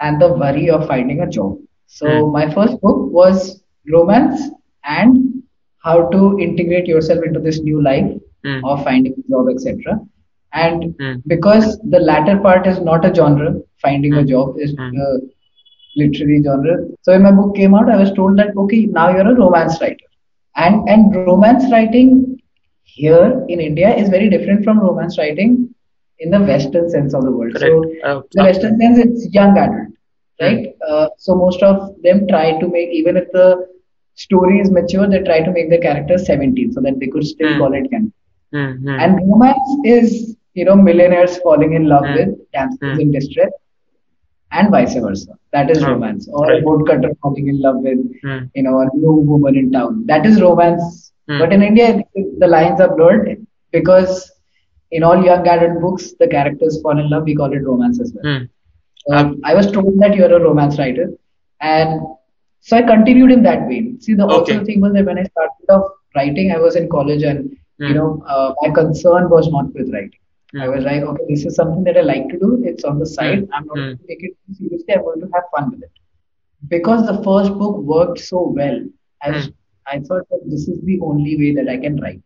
and 0.00 0.20
the 0.20 0.32
worry 0.32 0.70
of 0.70 0.86
finding 0.88 1.20
a 1.20 1.28
job. 1.28 1.58
So 1.86 2.06
Hmm. 2.08 2.32
my 2.32 2.48
first 2.52 2.80
book 2.80 3.12
was 3.12 3.62
romance 3.92 4.40
and 4.84 5.42
how 5.84 6.08
to 6.10 6.38
integrate 6.40 6.86
yourself 6.86 7.20
into 7.24 7.40
this 7.40 7.60
new 7.60 7.82
life 7.82 8.10
Hmm. 8.44 8.60
of 8.62 8.82
finding 8.84 9.12
a 9.18 9.30
job, 9.30 9.46
etc. 9.50 9.98
And 10.52 10.94
Hmm. 10.98 11.20
because 11.26 11.78
the 11.90 12.00
latter 12.00 12.38
part 12.38 12.66
is 12.66 12.80
not 12.80 13.04
a 13.04 13.14
genre, 13.14 13.54
finding 13.82 14.16
a 14.16 14.22
Hmm. 14.22 14.26
job 14.26 14.56
is 14.58 14.74
Hmm. 14.76 14.96
uh, 15.02 15.18
literary 15.96 16.42
genre. 16.44 16.76
So 17.02 17.12
when 17.12 17.22
my 17.22 17.32
book 17.32 17.54
came 17.56 17.74
out, 17.74 17.90
I 17.90 17.96
was 17.96 18.12
told 18.12 18.38
that 18.38 18.56
okay, 18.56 18.86
now 18.86 19.10
you're 19.10 19.30
a 19.32 19.34
romance 19.34 19.80
writer, 19.80 20.08
and 20.56 20.88
and 20.88 21.14
romance 21.14 21.58
writing 21.64 22.24
here 22.82 23.30
in 23.42 23.54
India 23.54 23.88
is 23.94 24.08
very 24.08 24.28
different 24.28 24.64
from 24.64 24.78
romance 24.78 25.18
writing 25.18 25.68
in 26.18 26.30
the 26.30 26.40
Western 26.40 26.88
sense 26.88 27.14
of 27.14 27.24
the 27.24 27.32
word. 27.32 27.58
So 27.58 27.70
Uh, 28.04 28.20
the 28.32 28.42
Western 28.44 28.78
sense, 28.80 28.98
it's 28.98 29.32
young 29.34 29.56
adult, 29.58 29.93
right? 30.40 30.66
Uh, 30.88 31.08
so 31.18 31.34
most 31.34 31.62
of 31.62 31.94
them 32.02 32.26
try 32.28 32.58
to 32.58 32.68
make 32.68 32.90
even 32.92 33.16
if 33.16 33.30
the 33.32 33.66
story 34.14 34.58
is 34.60 34.70
mature, 34.70 35.08
they 35.08 35.20
try 35.20 35.40
to 35.40 35.52
make 35.52 35.70
the 35.70 35.78
characters 35.78 36.26
17 36.26 36.72
so 36.72 36.80
that 36.80 36.98
they 37.00 37.06
could 37.06 37.24
still 37.24 37.52
Hmm. 37.52 37.58
call 37.58 37.72
it 37.74 37.90
canon. 37.90 38.12
Hmm. 38.52 38.72
Hmm. 38.84 38.98
And 39.00 39.20
romance 39.30 39.70
is, 39.84 40.36
you 40.54 40.64
know, 40.64 40.76
millionaires 40.76 41.38
falling 41.38 41.72
in 41.74 41.88
love 41.88 42.06
Hmm. 42.06 42.14
with 42.14 42.30
damsels 42.52 42.96
Hmm. 42.96 43.00
in 43.00 43.10
distress, 43.12 43.52
and 44.52 44.70
vice 44.70 44.94
versa. 44.94 45.32
That 45.52 45.70
is 45.70 45.82
Hmm. 45.82 45.90
romance. 45.92 46.28
Or 46.32 46.44
Right. 46.46 46.62
a 46.62 46.64
woodcutter 46.66 47.10
falling 47.22 47.48
in 47.52 47.60
love 47.66 47.78
with, 47.86 48.00
Hmm. 48.24 48.42
you 48.54 48.62
know, 48.66 48.76
a 48.84 48.86
new 48.94 49.14
woman 49.32 49.56
in 49.62 49.70
town. 49.72 50.04
That 50.12 50.26
is 50.30 50.40
romance. 50.42 51.12
Hmm. 51.28 51.38
But 51.38 51.52
in 51.52 51.62
India, 51.62 51.88
the 52.42 52.46
lines 52.56 52.80
are 52.80 52.94
blurred 52.96 53.28
because 53.72 54.14
in 54.90 55.02
all 55.02 55.22
young 55.24 55.46
adult 55.54 55.80
books, 55.80 56.12
the 56.20 56.28
characters 56.28 56.80
fall 56.82 56.98
in 57.04 57.08
love. 57.10 57.24
We 57.24 57.34
call 57.34 57.52
it 57.52 57.64
romance 57.72 58.00
as 58.00 58.12
well. 58.14 58.26
Hmm. 58.28 58.44
Um, 59.12 59.40
I 59.44 59.54
was 59.54 59.70
told 59.70 59.98
that 60.00 60.14
you're 60.14 60.32
a 60.34 60.40
romance 60.40 60.78
writer, 60.78 61.08
and 61.60 62.00
so 62.60 62.76
I 62.76 62.82
continued 62.82 63.32
in 63.32 63.42
that 63.42 63.68
vein. 63.68 64.00
See, 64.00 64.14
the 64.14 64.26
also 64.26 64.52
Okay. 64.52 64.58
the 64.58 64.64
thing 64.64 64.80
was 64.80 64.92
that 64.94 65.04
when 65.06 65.18
I 65.18 65.24
started 65.24 65.68
off 65.70 65.90
writing, 66.14 66.52
I 66.52 66.58
was 66.58 66.76
in 66.76 66.88
college, 66.88 67.22
and 67.22 67.50
you 67.86 67.94
Hmm. 67.94 67.98
know, 67.98 68.22
uh, 68.28 68.54
my 68.62 68.70
concern 68.70 69.28
was 69.30 69.48
not 69.50 69.72
with 69.74 69.92
writing. 69.92 70.20
I 70.60 70.68
Hmm. 70.68 70.74
was 70.74 70.84
like, 70.84 71.02
okay, 71.02 71.24
this 71.28 71.44
is 71.44 71.54
something 71.56 71.84
that 71.84 71.96
I 71.98 72.02
like 72.02 72.28
to 72.30 72.38
do. 72.38 72.62
It's 72.64 72.84
on 72.84 72.98
the 72.98 73.06
side. 73.06 73.40
Hmm. 73.40 73.52
I'm 73.52 73.66
not 73.66 73.78
Hmm. 73.78 73.80
going 73.84 73.98
to 73.98 74.06
take 74.08 74.22
it 74.28 74.34
seriously. 74.58 74.94
I'm 74.94 75.04
going 75.04 75.20
to 75.20 75.30
have 75.34 75.44
fun 75.56 75.70
with 75.70 75.82
it. 75.82 75.90
Because 76.68 77.06
the 77.06 77.22
first 77.22 77.52
book 77.58 77.76
worked 77.78 78.18
so 78.18 78.52
well, 78.56 78.78
I, 79.22 79.30
was, 79.32 79.48
Hmm. 79.48 79.54
I 79.86 79.98
thought 80.00 80.28
that 80.30 80.40
this 80.46 80.68
is 80.68 80.80
the 80.82 80.98
only 81.00 81.36
way 81.36 81.54
that 81.54 81.68
I 81.68 81.76
can 81.78 82.00
write. 82.00 82.22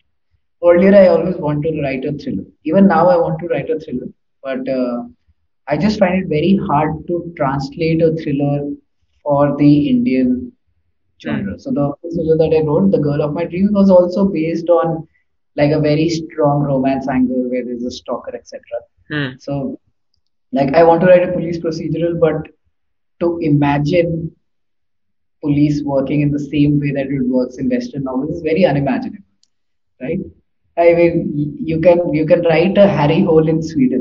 Earlier, 0.65 0.95
I 0.95 1.09
always 1.09 1.37
wanted 1.37 1.73
to 1.73 1.83
write 1.83 2.05
a 2.05 2.13
thriller. 2.13 2.45
Even 2.65 2.87
now, 2.89 3.09
I 3.09 3.17
want 3.17 3.39
to 3.41 3.47
write 3.49 3.69
a 3.71 3.79
thriller. 3.79 4.09
But 4.43 4.69
uh, 4.69 5.05
I 5.69 5.77
just 5.77 5.99
find 5.99 6.23
it 6.23 6.29
very 6.29 6.59
hard 6.67 7.07
to 7.09 7.33
translate 7.37 8.03
a 8.03 8.15
thriller 8.17 8.71
for 9.23 9.57
the 9.57 9.89
Indian 9.89 10.53
genre. 11.23 11.59
So 11.59 11.71
the 11.71 11.93
thriller 12.15 12.37
that 12.39 12.57
I 12.57 12.67
wrote, 12.67 12.91
The 12.91 12.99
Girl 12.99 13.23
of 13.23 13.35
My 13.35 13.45
Dreams, 13.45 13.73
was 13.73 13.91
also 13.91 14.25
based 14.27 14.69
on 14.69 15.07
like 15.57 15.73
a 15.73 15.81
very 15.81 16.09
strong 16.09 16.63
romance 16.63 17.09
angle 17.09 17.51
where 17.51 17.65
there's 17.65 17.85
a 17.85 17.91
stalker, 17.91 18.35
etc. 18.35 18.61
Hmm. 19.11 19.37
So, 19.39 19.79
like, 20.53 20.73
I 20.75 20.85
want 20.85 21.01
to 21.03 21.07
write 21.09 21.29
a 21.29 21.33
police 21.33 21.59
procedural, 21.59 22.19
but 22.19 22.49
to 23.21 23.39
imagine 23.43 24.31
police 25.43 25.83
working 25.83 26.21
in 26.23 26.31
the 26.31 26.39
same 26.39 26.81
way 26.81 26.93
that 26.93 27.07
it 27.07 27.29
works 27.29 27.59
in 27.59 27.69
Western 27.69 28.05
novels 28.05 28.37
is 28.37 28.43
very 28.43 28.65
unimaginable, 28.65 29.25
right? 30.01 30.21
I 30.77 30.95
mean, 30.95 31.57
you 31.61 31.81
can 31.81 32.15
you 32.15 32.25
can 32.25 32.43
write 32.43 32.79
a 32.79 32.87
Harry 32.87 33.23
Hole 33.23 33.49
in 33.49 33.61
Sweden, 33.63 33.98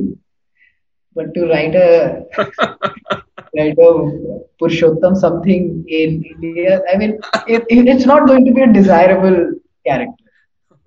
but 1.18 1.34
to 1.36 1.48
write 1.52 1.76
a 1.76 2.26
write 3.58 3.78
a 3.88 3.92
Purushottam 4.62 5.16
something 5.18 5.86
in 5.90 6.24
India, 6.36 6.82
I 6.94 6.98
mean, 6.98 7.18
it, 7.48 7.64
it- 7.70 7.88
it's 7.96 8.06
not 8.06 8.28
going 8.28 8.46
to 8.46 8.54
be 8.54 8.64
a 8.64 8.74
desirable 8.74 9.40
character. 9.88 10.26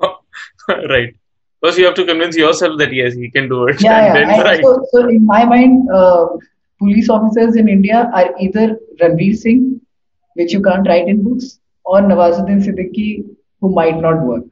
right. 0.90 1.14
First, 1.62 1.78
you 1.78 1.84
have 1.86 1.94
to 1.94 2.04
convince 2.06 2.36
yourself 2.36 2.78
that 2.78 2.92
yes, 2.92 3.14
he 3.14 3.30
can 3.30 3.48
do 3.48 3.66
it, 3.68 3.82
Yeah, 3.82 4.14
yeah. 4.14 4.42
right. 4.42 4.62
so, 4.62 4.84
so 4.92 5.08
in 5.08 5.24
my 5.26 5.44
mind, 5.44 5.88
uh, 5.94 6.26
police 6.78 7.08
officers 7.10 7.56
in 7.56 7.68
India 7.68 8.10
are 8.14 8.30
either 8.40 8.76
Ranveer 9.00 9.36
Singh, 9.36 9.80
which 10.34 10.52
you 10.52 10.62
can't 10.62 10.86
write 10.86 11.08
in 11.08 11.22
books, 11.22 11.58
or 11.84 12.00
Nawazuddin 12.00 12.62
Siddiqui, 12.64 13.24
who 13.60 13.74
might 13.74 14.00
not 14.00 14.22
work. 14.24 14.44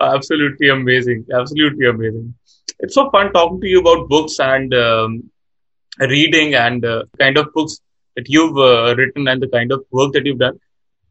Absolutely 0.00 0.68
amazing. 0.68 1.24
Absolutely 1.32 1.86
amazing. 1.86 2.34
It's 2.82 2.94
so 2.94 3.10
fun 3.10 3.32
talking 3.32 3.60
to 3.60 3.68
you 3.68 3.80
about 3.80 4.08
books 4.08 4.38
and 4.40 4.74
um, 4.74 5.30
reading 6.00 6.54
and 6.54 6.84
uh, 6.84 7.04
kind 7.18 7.36
of 7.38 7.52
books 7.54 7.80
that 8.16 8.28
you've 8.28 8.56
uh, 8.58 8.94
written 8.96 9.28
and 9.28 9.42
the 9.42 9.48
kind 9.48 9.72
of 9.72 9.84
work 9.92 10.12
that 10.14 10.26
you've 10.26 10.38
done. 10.38 10.58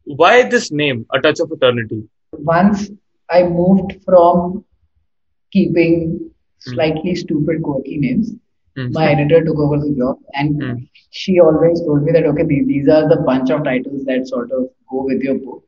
Why 0.04 0.48
this 0.48 0.70
name, 0.72 1.06
A 1.12 1.20
Touch 1.20 1.40
of 1.40 1.52
Eternity? 1.52 2.04
Once 2.32 2.90
I 3.30 3.44
moved 3.44 3.94
from 4.04 4.64
keeping 5.52 6.30
slightly 6.58 7.14
stupid, 7.14 7.62
quirky 7.62 7.98
names, 7.98 8.32
Hmm. 8.76 8.90
my 8.92 9.06
editor 9.12 9.44
took 9.44 9.58
over 9.58 9.78
the 9.78 9.94
job, 9.96 10.18
and 10.34 10.62
Hmm. 10.62 10.76
she 11.10 11.38
always 11.40 11.80
told 11.82 12.04
me 12.04 12.12
that 12.12 12.24
okay, 12.30 12.44
these 12.44 12.88
are 12.88 13.06
the 13.08 13.18
bunch 13.26 13.50
of 13.50 13.64
titles 13.64 14.04
that 14.06 14.26
sort 14.28 14.50
of 14.50 14.62
go 14.90 15.04
with 15.10 15.20
your 15.22 15.38
book, 15.38 15.62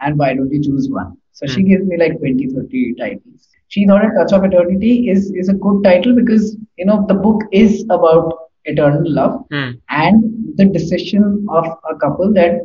and 0.00 0.18
why 0.18 0.34
don't 0.34 0.52
you 0.56 0.62
choose 0.62 0.88
one? 0.90 1.12
So 1.32 1.46
she 1.46 1.62
Hmm. 1.62 1.68
gives 1.68 1.86
me 1.86 1.98
like 2.02 2.18
20, 2.18 2.46
30 2.56 2.94
titles. 3.02 3.48
She 3.68 3.84
not 3.84 4.04
a 4.04 4.10
touch 4.18 4.32
of 4.32 4.44
eternity 4.44 5.08
is 5.10 5.30
is 5.34 5.48
a 5.48 5.54
good 5.66 5.82
title 5.84 6.14
because 6.14 6.56
you 6.76 6.86
know 6.86 7.04
the 7.08 7.14
book 7.14 7.42
is 7.52 7.84
about 7.90 8.32
eternal 8.64 9.04
love 9.20 9.34
Hmm. 9.50 9.70
and 9.90 10.24
the 10.56 10.66
decision 10.66 11.46
of 11.48 11.66
a 11.90 11.96
couple 12.04 12.32
that 12.34 12.60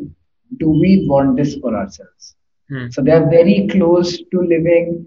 do 0.59 0.69
we 0.69 1.05
want 1.09 1.35
this 1.37 1.55
for 1.57 1.75
ourselves. 1.75 2.35
Hmm. 2.69 2.87
So 2.89 3.01
they 3.01 3.11
are 3.11 3.29
very 3.29 3.67
close 3.71 4.17
to 4.31 4.41
living 4.53 5.05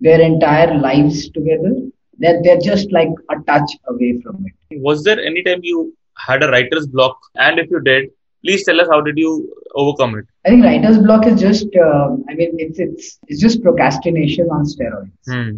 their 0.00 0.20
entire 0.20 0.74
lives 0.78 1.28
together. 1.30 1.74
That 2.20 2.40
they're 2.44 2.60
just 2.60 2.92
like 2.92 3.10
a 3.30 3.36
touch 3.46 3.70
away 3.88 4.20
from 4.22 4.44
it. 4.46 4.80
Was 4.82 5.04
there 5.04 5.20
any 5.20 5.42
time 5.42 5.60
you 5.62 5.94
had 6.26 6.42
a 6.42 6.50
writer's 6.50 6.86
block? 6.86 7.16
And 7.36 7.58
if 7.58 7.70
you 7.70 7.80
did, 7.80 8.10
please 8.44 8.64
tell 8.64 8.80
us 8.80 8.88
how 8.90 9.00
did 9.00 9.16
you 9.18 9.30
overcome 9.74 10.16
it? 10.18 10.24
I 10.46 10.50
think 10.50 10.64
writer's 10.64 10.98
block 10.98 11.26
is 11.26 11.40
just, 11.40 11.66
uh, 11.76 12.08
I 12.30 12.34
mean, 12.34 12.52
it's 12.66 12.78
it's 12.78 13.18
it's 13.28 13.40
just 13.40 13.62
procrastination 13.62 14.46
on 14.56 14.64
steroids. 14.64 15.10
Hmm. 15.26 15.50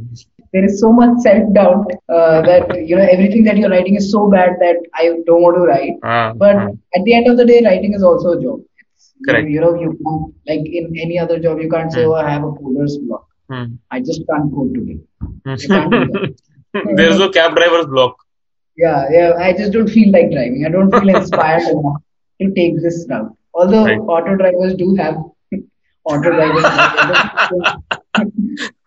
There 0.53 0.65
is 0.65 0.81
so 0.81 0.93
much 0.93 1.19
self 1.21 1.53
doubt 1.55 1.87
uh, 2.09 2.43
that 2.43 2.65
you 2.89 2.97
know 2.97 3.07
everything 3.17 3.45
that 3.45 3.57
you're 3.57 3.71
writing 3.71 3.95
is 3.97 4.11
so 4.11 4.29
bad 4.31 4.57
that 4.61 4.77
I 4.95 5.05
don't 5.27 5.43
want 5.43 5.57
to 5.59 5.65
write. 5.71 5.95
Ah, 6.03 6.33
But 6.45 6.57
ah. 6.57 6.69
at 6.97 7.05
the 7.05 7.15
end 7.15 7.29
of 7.29 7.37
the 7.37 7.45
day, 7.45 7.63
writing 7.65 7.95
is 7.95 8.03
also 8.03 8.33
a 8.39 8.43
job. 8.43 8.61
It's, 8.79 9.15
you- 9.19 9.27
Correct. 9.27 9.49
You, 9.49 9.61
know, 9.61 9.75
you 9.85 9.91
can't 10.05 10.35
like 10.49 10.67
in 10.81 10.93
any 11.07 11.19
other 11.19 11.39
job, 11.39 11.61
you 11.61 11.71
can't 11.71 11.93
say, 11.93 12.03
Hmm. 12.05 12.11
"Oh, 12.11 12.15
I 12.25 12.29
have 12.31 12.45
a 12.45 12.53
coder's 12.59 12.99
block. 12.99 13.27
Hmm. 13.49 13.69
I 13.91 14.01
just 14.01 14.23
can't 14.33 14.53
code 14.57 14.75
today." 14.75 14.99
can't. 15.69 16.41
There's 16.97 17.19
no 17.19 17.29
cab 17.31 17.55
driver's 17.57 17.87
block. 17.87 18.17
Yeah, 18.77 19.07
yeah. 19.11 19.33
I 19.39 19.53
just 19.53 19.73
don't 19.73 19.89
feel 19.89 20.11
like 20.13 20.31
driving. 20.31 20.65
I 20.67 20.71
don't 20.71 20.91
feel 20.91 21.09
inspired 21.09 21.63
enough 21.77 22.03
to 22.41 22.51
take 22.55 22.75
this 22.83 23.07
route. 23.11 23.33
Although 23.55 23.87
Right. 23.87 24.01
auto 24.09 24.37
drivers 24.37 24.75
do 24.75 24.95
have 24.99 25.17
auto 26.05 26.31
drivers, 26.33 26.73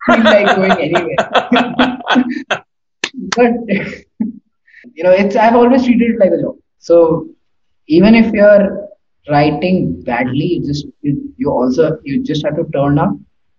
feel 0.06 0.24
like 0.30 0.54
going 0.54 0.80
anywhere. 0.80 1.18
but 3.36 3.52
you 4.94 5.04
know, 5.04 5.10
it's 5.10 5.36
I've 5.36 5.56
always 5.56 5.84
treated 5.84 6.12
it 6.12 6.20
like 6.20 6.32
a 6.32 6.42
job. 6.42 6.56
So 6.78 7.28
even 7.88 8.14
if 8.14 8.32
you're 8.32 8.88
writing 9.30 10.02
badly, 10.04 10.46
you 10.54 10.66
just 10.66 10.86
you, 11.02 11.32
you 11.36 11.50
also 11.50 11.98
you 12.04 12.22
just 12.22 12.44
have 12.44 12.56
to 12.56 12.64
turn 12.72 12.98
up 12.98 13.10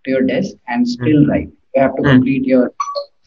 to 0.05 0.11
your 0.11 0.21
desk 0.23 0.55
and 0.67 0.87
still 0.87 1.25
write. 1.27 1.49
You 1.75 1.81
have 1.81 1.95
to 1.97 2.03
Mm. 2.03 2.05
complete 2.05 2.45
your 2.45 2.71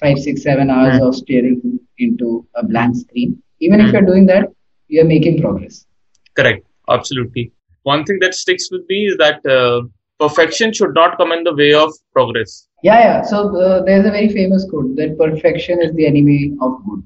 five, 0.00 0.18
six, 0.18 0.42
seven 0.42 0.70
hours 0.70 0.98
Mm. 0.98 1.00
of 1.00 1.16
staring 1.16 1.80
into 1.98 2.46
a 2.56 2.64
blank 2.64 2.96
screen. 2.96 3.42
Even 3.60 3.80
if 3.80 3.88
Mm. 3.88 3.92
you're 3.92 4.08
doing 4.12 4.26
that, 4.26 4.48
you're 4.88 5.04
making 5.06 5.40
progress. 5.40 5.86
Correct. 6.38 6.66
Absolutely. 6.88 7.52
One 7.82 8.04
thing 8.04 8.18
that 8.20 8.34
sticks 8.34 8.68
with 8.70 8.82
me 8.88 8.98
is 9.10 9.16
that 9.18 9.44
uh, 9.46 9.82
perfection 10.24 10.72
should 10.72 10.94
not 10.94 11.16
come 11.18 11.32
in 11.32 11.44
the 11.44 11.54
way 11.54 11.72
of 11.74 11.92
progress. 12.12 12.66
Yeah, 12.82 12.98
yeah. 13.00 13.22
So 13.22 13.56
uh, 13.56 13.82
there's 13.84 14.06
a 14.06 14.10
very 14.10 14.28
famous 14.28 14.66
quote 14.70 14.94
that 14.96 15.16
perfection 15.18 15.82
is 15.82 15.92
the 15.94 16.06
enemy 16.06 16.56
of 16.60 16.72
good. 16.86 17.02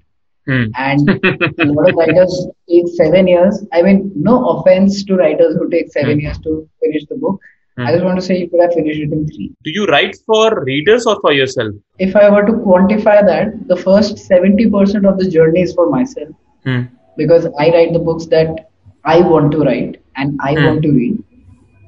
Hmm. 0.47 0.65
And 0.77 1.09
a 1.61 1.65
lot 1.77 1.91
of 1.91 1.97
writers 1.97 2.47
take 2.69 2.89
seven 2.97 3.29
years. 3.29 3.65
I 3.73 3.83
mean, 3.83 4.11
no 4.17 4.35
offense 4.55 5.05
to 5.05 5.15
writers 5.17 5.55
who 5.57 5.69
take 5.71 5.91
seven 5.93 6.15
Hmm. 6.19 6.25
years 6.27 6.39
to 6.47 6.69
finish 6.83 7.05
the 7.09 7.17
book. 7.17 7.39
Hmm. 7.79 7.87
I 7.87 7.93
just 7.93 8.05
want 8.05 8.19
to 8.21 8.25
say 8.27 8.39
you 8.39 8.51
could 8.51 8.61
have 8.61 8.75
finished 8.75 9.01
it 9.01 9.13
in 9.13 9.27
three. 9.29 9.53
Do 9.65 9.71
you 9.71 9.87
write 9.87 10.17
for 10.27 10.63
readers 10.65 11.07
or 11.07 11.19
for 11.21 11.33
yourself? 11.33 11.73
If 11.99 12.17
I 12.17 12.29
were 12.29 12.45
to 12.45 12.53
quantify 12.67 13.25
that, 13.27 13.69
the 13.69 13.77
first 13.77 14.17
70% 14.29 15.09
of 15.09 15.19
the 15.19 15.31
journey 15.31 15.63
is 15.63 15.73
for 15.75 15.89
myself 15.89 16.29
Hmm. 16.65 16.83
because 17.17 17.47
I 17.59 17.71
write 17.71 17.93
the 17.93 18.05
books 18.11 18.27
that 18.27 18.69
I 19.05 19.21
want 19.21 19.53
to 19.53 19.59
write 19.61 19.97
and 20.17 20.39
I 20.43 20.57
Hmm. 20.57 20.65
want 20.65 20.83
to 20.83 20.91
read. 20.93 21.23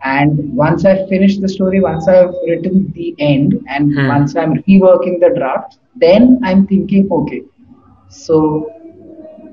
And 0.05 0.39
once 0.55 0.85
I've 0.85 1.09
finished 1.09 1.41
the 1.41 1.49
story, 1.49 1.81
once 1.81 2.07
I've 2.09 2.35
written 2.49 2.93
the 2.95 3.15
end, 3.19 3.59
and 3.69 3.95
Hmm. 3.95 4.07
once 4.07 4.37
I'm 4.37 4.55
reworking 4.69 5.21
the 5.21 5.31
draft, 5.37 5.79
then 5.97 6.39
I'm 6.45 6.67
thinking, 6.67 7.09
okay, 7.11 7.43
so 8.09 8.71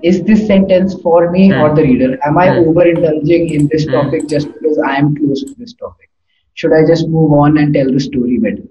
is 0.01 0.24
this 0.24 0.46
sentence 0.48 0.96
for 1.01 1.32
me 1.32 1.44
Hmm. 1.51 1.60
or 1.62 1.74
the 1.75 1.84
reader? 1.84 2.18
Am 2.25 2.38
I 2.38 2.48
Hmm. 2.50 2.60
over 2.65 2.86
indulging 2.94 3.50
in 3.58 3.68
this 3.72 3.86
Hmm. 3.86 3.91
topic 3.98 4.27
just 4.30 4.48
because 4.53 4.77
I 4.91 4.96
am 4.98 5.15
close 5.15 5.44
to 5.44 5.53
this 5.58 5.74
topic? 5.74 6.10
Should 6.53 6.74
I 6.74 6.86
just 6.86 7.08
move 7.10 7.32
on 7.34 7.58
and 7.58 7.74
tell 7.74 7.91
the 7.91 8.00
story 8.00 8.38
better? 8.38 8.68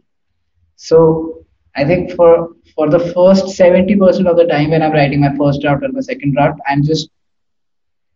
So 0.76 0.99
I 1.76 1.85
think 1.85 2.12
for 2.12 2.32
for 2.75 2.88
the 2.90 3.00
first 3.14 3.49
70% 3.56 4.26
of 4.28 4.37
the 4.37 4.47
time 4.47 4.70
when 4.70 4.82
I'm 4.82 4.92
writing 4.92 5.20
my 5.20 5.32
first 5.40 5.61
draft 5.62 5.82
or 5.85 5.90
my 5.92 6.00
second 6.00 6.32
draft, 6.35 6.59
I'm 6.68 6.82
just 6.82 7.11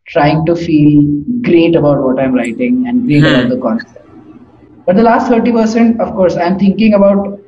trying 0.06 0.44
to 0.46 0.54
feel 0.54 1.02
great 1.42 1.74
about 1.76 2.02
what 2.02 2.18
I'm 2.18 2.34
writing 2.34 2.84
and 2.86 3.04
great 3.06 3.26
Hmm. 3.26 3.26
about 3.26 3.48
the 3.48 3.58
concept. 3.58 4.06
But 4.86 4.96
the 4.96 5.02
last 5.02 5.28
30%, 5.28 6.00
of 6.00 6.12
course, 6.14 6.36
I'm 6.36 6.58
thinking 6.58 6.94
about 6.94 7.38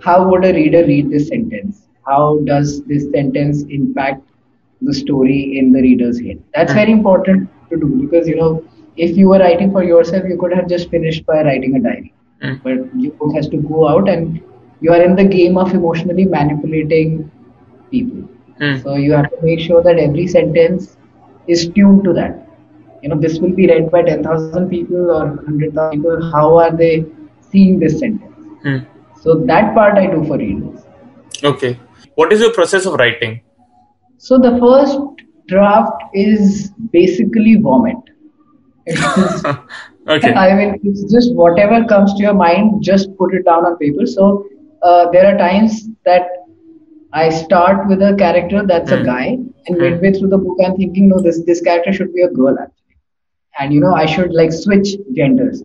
how 0.00 0.28
would 0.30 0.44
a 0.44 0.52
reader 0.52 0.84
read 0.86 1.10
this 1.10 1.28
sentence? 1.28 1.88
How 2.06 2.38
does 2.44 2.82
this 2.84 3.10
sentence 3.10 3.64
impact 3.70 4.22
the 4.80 4.94
story 4.94 5.58
in 5.58 5.72
the 5.72 5.80
reader's 5.82 6.20
head? 6.20 6.38
That's 6.54 6.72
Hmm. 6.72 6.78
very 6.80 6.92
important 6.92 7.48
to 7.70 7.76
do 7.78 7.88
because, 8.02 8.28
you 8.28 8.36
know, 8.36 8.62
if 8.96 9.16
you 9.16 9.28
were 9.28 9.38
writing 9.38 9.70
for 9.72 9.82
yourself, 9.84 10.24
you 10.28 10.36
could 10.38 10.52
have 10.52 10.68
just 10.68 10.90
finished 10.90 11.24
by 11.26 11.42
writing 11.44 11.76
a 11.76 11.80
diary. 11.80 12.12
Mm. 12.42 12.60
But 12.62 12.78
your 13.04 13.12
book 13.20 13.34
has 13.34 13.48
to 13.48 13.58
go 13.58 13.88
out, 13.88 14.08
and 14.08 14.40
you 14.80 14.92
are 14.92 15.02
in 15.02 15.14
the 15.16 15.24
game 15.24 15.56
of 15.56 15.72
emotionally 15.74 16.26
manipulating 16.26 17.30
people. 17.90 18.22
Hmm. 18.58 18.76
So 18.82 18.94
you 18.96 19.12
have 19.12 19.30
to 19.30 19.38
make 19.42 19.60
sure 19.60 19.82
that 19.82 19.98
every 19.98 20.26
sentence 20.26 20.96
is 21.48 21.68
tuned 21.68 22.04
to 22.04 22.12
that. 22.14 22.46
You 23.02 23.08
know, 23.08 23.18
this 23.20 23.38
will 23.40 23.52
be 23.52 23.66
read 23.66 23.90
by 23.90 24.02
10,000 24.02 24.68
people 24.68 25.10
or 25.10 25.26
100,000 25.26 25.90
people. 25.90 26.30
How 26.32 26.56
are 26.58 26.70
they 26.76 27.04
seeing 27.50 27.78
this 27.80 27.98
sentence? 27.98 28.32
Hmm. 28.62 28.78
So 29.20 29.34
that 29.46 29.74
part 29.74 29.98
I 29.98 30.06
do 30.06 30.24
for 30.24 30.38
readers. 30.38 30.80
Okay. 31.42 31.78
What 32.14 32.32
is 32.32 32.40
your 32.40 32.52
process 32.52 32.86
of 32.86 32.94
writing? 32.94 33.40
So 34.18 34.38
the 34.38 34.56
first 34.58 34.98
draft 35.48 36.02
is 36.14 36.70
basically 36.92 37.56
vomit. 37.56 37.96
Okay. 40.08 40.32
I 40.34 40.52
mean, 40.56 40.80
it's 40.82 41.04
just 41.12 41.32
whatever 41.36 41.84
comes 41.84 42.12
to 42.14 42.22
your 42.22 42.34
mind, 42.34 42.82
just 42.82 43.16
put 43.18 43.32
it 43.34 43.44
down 43.44 43.64
on 43.64 43.76
paper. 43.78 44.04
So 44.04 44.46
uh, 44.82 45.08
there 45.12 45.32
are 45.32 45.38
times 45.38 45.88
that 46.04 46.22
I 47.12 47.28
start 47.28 47.86
with 47.88 48.02
a 48.02 48.16
character 48.16 48.66
that's 48.66 48.90
a 48.90 48.96
Hmm. 48.98 49.04
guy, 49.04 49.38
and 49.66 49.78
Hmm. 49.78 49.82
midway 49.82 50.12
through 50.12 50.28
the 50.28 50.38
book, 50.38 50.56
I'm 50.64 50.76
thinking, 50.76 51.08
no, 51.08 51.20
this 51.20 51.42
this 51.44 51.60
character 51.60 51.92
should 51.92 52.12
be 52.14 52.22
a 52.22 52.28
girl 52.28 52.56
actually, 52.62 52.96
and 53.58 53.72
you 53.72 53.80
know, 53.80 53.94
I 53.94 54.06
should 54.06 54.32
like 54.32 54.52
switch 54.52 54.88
genders. 55.14 55.62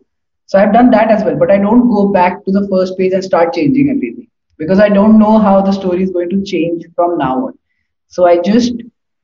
So 0.48 0.60
I've 0.60 0.74
done 0.74 0.90
that 0.92 1.12
as 1.12 1.24
well, 1.24 1.36
but 1.38 1.52
I 1.52 1.58
don't 1.58 1.90
go 1.90 2.08
back 2.12 2.44
to 2.46 2.52
the 2.52 2.68
first 2.72 2.98
page 2.98 3.14
and 3.14 3.24
start 3.24 3.54
changing 3.54 3.90
everything 3.96 4.28
because 4.58 4.80
I 4.80 4.90
don't 4.90 5.20
know 5.20 5.38
how 5.40 5.62
the 5.62 5.72
story 5.72 6.04
is 6.04 6.12
going 6.12 6.30
to 6.30 6.44
change 6.44 6.86
from 6.96 7.18
now 7.18 7.36
on. 7.48 7.54
So 8.08 8.26
I 8.26 8.38
just 8.40 8.74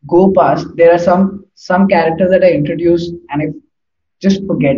go 0.08 0.32
past. 0.38 0.68
There 0.78 0.94
are 0.94 1.00
some 1.10 1.46
some 1.56 1.88
characters 1.88 2.30
that 2.32 2.44
I 2.44 2.52
introduce 2.52 3.10
and 3.30 3.42
I 3.42 3.48
just 4.22 4.46
forget, 4.48 4.78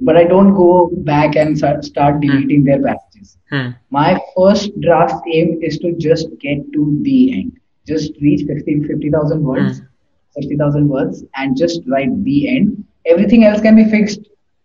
but 0.00 0.16
I 0.16 0.24
don't 0.24 0.54
go 0.54 0.90
back 1.04 1.36
and 1.36 1.56
start, 1.58 1.84
start 1.84 2.20
deleting 2.20 2.64
their 2.64 2.80
passages. 2.82 3.38
Hmm. 3.50 3.70
My 3.90 4.18
first 4.36 4.78
draft 4.80 5.22
aim 5.32 5.58
is 5.62 5.78
to 5.80 5.92
just 5.98 6.28
get 6.40 6.58
to 6.74 6.98
the 7.02 7.32
end, 7.40 7.57
just 7.88 8.12
reach 8.20 8.46
50 8.46 8.84
50,000 8.84 9.42
words, 9.42 9.82
60,000 10.32 10.88
words, 10.88 11.24
and 11.36 11.56
just 11.56 11.80
write 11.88 12.12
the 12.24 12.38
end. 12.56 12.84
Everything 13.06 13.44
else 13.44 13.60
can 13.60 13.76
be 13.76 13.84
fixed 13.96 14.20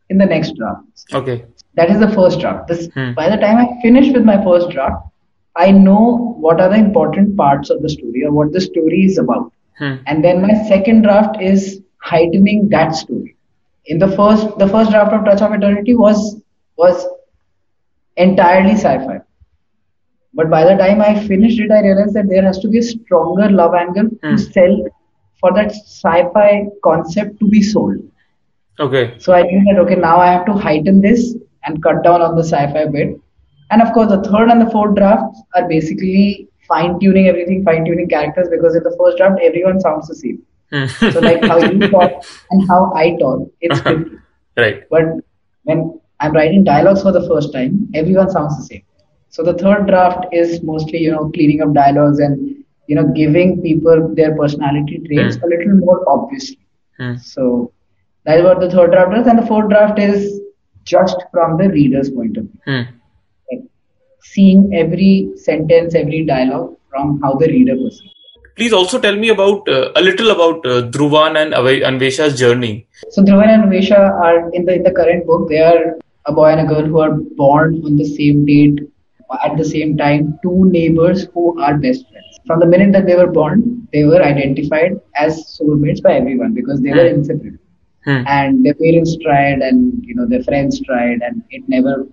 in 0.10 0.18
the 0.18 0.26
next 0.26 0.56
draft. 0.58 1.06
Okay. 1.14 1.46
That 1.76 1.90
is 1.90 2.00
the 2.00 2.12
first 2.12 2.40
draft. 2.40 2.68
This, 2.68 2.90
Hmm. 2.94 3.14
By 3.14 3.30
the 3.30 3.38
time 3.38 3.58
I 3.58 3.82
finish 3.82 4.14
with 4.14 4.26
my 4.32 4.44
first 4.44 4.70
draft, 4.70 5.08
I 5.56 5.72
know 5.72 6.36
what 6.46 6.60
are 6.62 6.70
the 6.70 6.76
important 6.76 7.36
parts 7.38 7.70
of 7.70 7.82
the 7.82 7.90
story 7.90 8.26
or 8.26 8.32
what 8.32 8.52
the 8.52 8.62
story 8.62 9.04
is 9.06 9.18
about. 9.18 9.52
Hmm. 9.80 9.96
And 10.08 10.24
then 10.24 10.42
my 10.42 10.54
second 10.68 11.04
draft 11.04 11.42
is 11.42 11.82
heightening 12.12 12.70
that 12.70 12.96
story. 12.96 13.36
In 13.86 14.00
the 14.00 14.12
first, 14.20 14.58
the 14.60 14.68
first 14.68 14.92
draft 14.92 15.14
of 15.14 15.26
Touch 15.26 15.42
of 15.42 15.54
Eternity 15.54 15.96
was 15.96 16.42
was 16.78 17.06
entirely 18.18 18.74
sci-fi. 18.74 19.20
But 20.36 20.50
by 20.50 20.64
the 20.64 20.76
time 20.78 21.02
I 21.02 21.28
finished 21.28 21.60
it, 21.60 21.72
I 21.72 21.82
realized 21.82 22.14
that 22.16 22.28
there 22.28 22.44
has 22.44 22.60
to 22.60 22.68
be 22.68 22.80
a 22.80 22.84
stronger 22.84 23.50
love 23.50 23.74
angle 23.76 24.08
Hmm. 24.24 24.36
to 24.36 24.38
sell 24.38 24.78
for 25.40 25.54
that 25.54 25.72
sci-fi 25.72 26.66
concept 26.84 27.40
to 27.40 27.48
be 27.48 27.62
sold. 27.62 27.98
Okay. 28.80 29.14
So 29.20 29.34
I 29.34 29.44
knew 29.44 29.64
that 29.66 29.80
okay, 29.82 29.96
now 29.96 30.18
I 30.18 30.28
have 30.32 30.46
to 30.48 30.54
heighten 30.54 31.02
this 31.02 31.36
and 31.66 31.82
cut 31.84 32.04
down 32.04 32.22
on 32.22 32.36
the 32.36 32.44
sci-fi 32.44 32.86
bit. 32.86 33.20
And 33.72 33.82
of 33.82 33.94
course, 33.94 34.10
the 34.10 34.22
third 34.24 34.50
and 34.50 34.62
the 34.62 34.70
fourth 34.72 34.96
drafts 34.96 35.42
are 35.56 35.68
basically 35.68 36.48
fine-tuning 36.68 37.28
everything, 37.28 37.64
fine-tuning 37.64 38.08
characters 38.10 38.48
because 38.50 38.76
in 38.76 38.84
the 38.84 38.96
first 39.00 39.18
draft 39.18 39.40
everyone 39.44 39.80
sounds 39.82 40.08
the 40.08 40.16
same. 40.16 40.42
Hmm. 40.72 40.86
So 41.12 41.20
like 41.20 41.44
how 41.44 41.58
you 41.58 41.88
talk 41.98 42.12
and 42.52 42.68
how 42.68 42.92
I 42.96 43.16
talk, 43.20 43.52
it's 43.62 43.78
different. 43.84 44.20
right. 44.58 44.84
But 44.90 45.04
when 45.64 46.00
I'm 46.20 46.34
writing 46.34 46.64
dialogues 46.64 47.04
for 47.04 47.12
the 47.12 47.28
first 47.28 47.54
time, 47.54 47.90
everyone 47.94 48.30
sounds 48.32 48.58
the 48.58 48.64
same. 48.64 48.84
So 49.36 49.44
the 49.44 49.54
third 49.62 49.88
draft 49.88 50.26
is 50.40 50.62
mostly 50.72 51.00
you 51.04 51.12
know 51.12 51.30
cleaning 51.36 51.62
up 51.66 51.74
dialogues 51.74 52.20
and 52.26 52.56
you 52.88 52.96
know 52.98 53.06
giving 53.20 53.62
people 53.62 54.02
their 54.20 54.34
personality 54.42 54.98
traits 55.08 55.38
Hmm. 55.38 55.46
a 55.46 55.48
little 55.54 55.76
more 55.86 56.00
obviously. 56.16 56.60
Hmm. 57.00 57.16
So 57.34 57.48
that 58.26 58.40
is 58.40 58.44
what 58.50 58.60
the 58.66 58.70
third 58.74 58.92
draft 58.92 59.16
is, 59.20 59.28
and 59.32 59.40
the 59.40 59.48
fourth 59.48 59.70
draft 59.72 59.98
is 60.08 60.28
just 60.92 61.26
from 61.32 61.58
the 61.62 61.70
reader's 61.70 62.12
point 62.20 62.38
of 62.38 62.46
view, 62.46 62.62
like 63.52 63.64
seeing 64.34 64.62
every 64.84 65.12
sentence, 65.48 65.96
every 66.04 66.22
dialogue 66.26 66.70
from 66.92 67.20
how 67.24 67.34
the 67.44 67.48
reader 67.56 67.76
perceives. 67.76 68.12
Please 68.56 68.74
also 68.84 69.00
tell 69.00 69.16
me 69.26 69.30
about 69.30 69.68
uh, 69.68 69.92
a 69.96 70.02
little 70.12 70.30
about 70.38 70.66
uh, 70.74 70.82
Dhruvan 70.96 71.38
and 71.42 71.56
Ave- 71.56 71.82
Anvesha's 71.92 72.38
journey. 72.38 72.74
So 73.10 73.24
Dhruvan 73.24 73.50
and 73.58 73.72
Vesha 73.76 74.00
are 74.30 74.50
in 74.52 74.66
the 74.66 74.76
in 74.76 74.84
the 74.84 74.92
current 74.92 75.26
book. 75.26 75.50
They 75.50 75.62
are 75.74 75.84
a 76.28 76.34
boy 76.42 76.50
and 76.56 76.62
a 76.62 76.72
girl 76.74 76.86
who 76.86 77.00
are 77.00 77.14
born 77.46 77.82
on 77.84 77.96
the 77.98 78.06
same 78.18 78.46
date 78.46 78.80
at 79.44 79.58
the 79.58 79.64
same 79.66 79.98
time. 79.98 80.38
Two 80.44 80.70
neighbors 80.72 81.28
who 81.34 81.60
are 81.60 81.78
best 81.78 82.10
friends. 82.10 82.40
From 82.46 82.60
the 82.60 82.66
minute 82.68 82.92
that 82.94 83.06
they 83.06 83.16
were 83.16 83.32
born, 83.32 83.88
they 83.94 84.04
were 84.04 84.22
identified 84.24 84.94
as 85.16 85.58
soulmates 85.60 86.02
by 86.02 86.14
everyone 86.14 86.54
because 86.54 86.82
they 86.82 86.94
were 86.94 87.06
Hmm. 87.06 87.16
inseparable. 87.16 87.58
Hmm. 88.06 88.24
and 88.26 88.66
their 88.66 88.74
parents 88.76 89.16
tried 89.24 89.60
and 89.68 90.04
you 90.08 90.14
know 90.16 90.26
their 90.28 90.42
friends 90.44 90.80
tried 90.82 91.20
and 91.28 91.42
it 91.50 91.64
never 91.68 92.08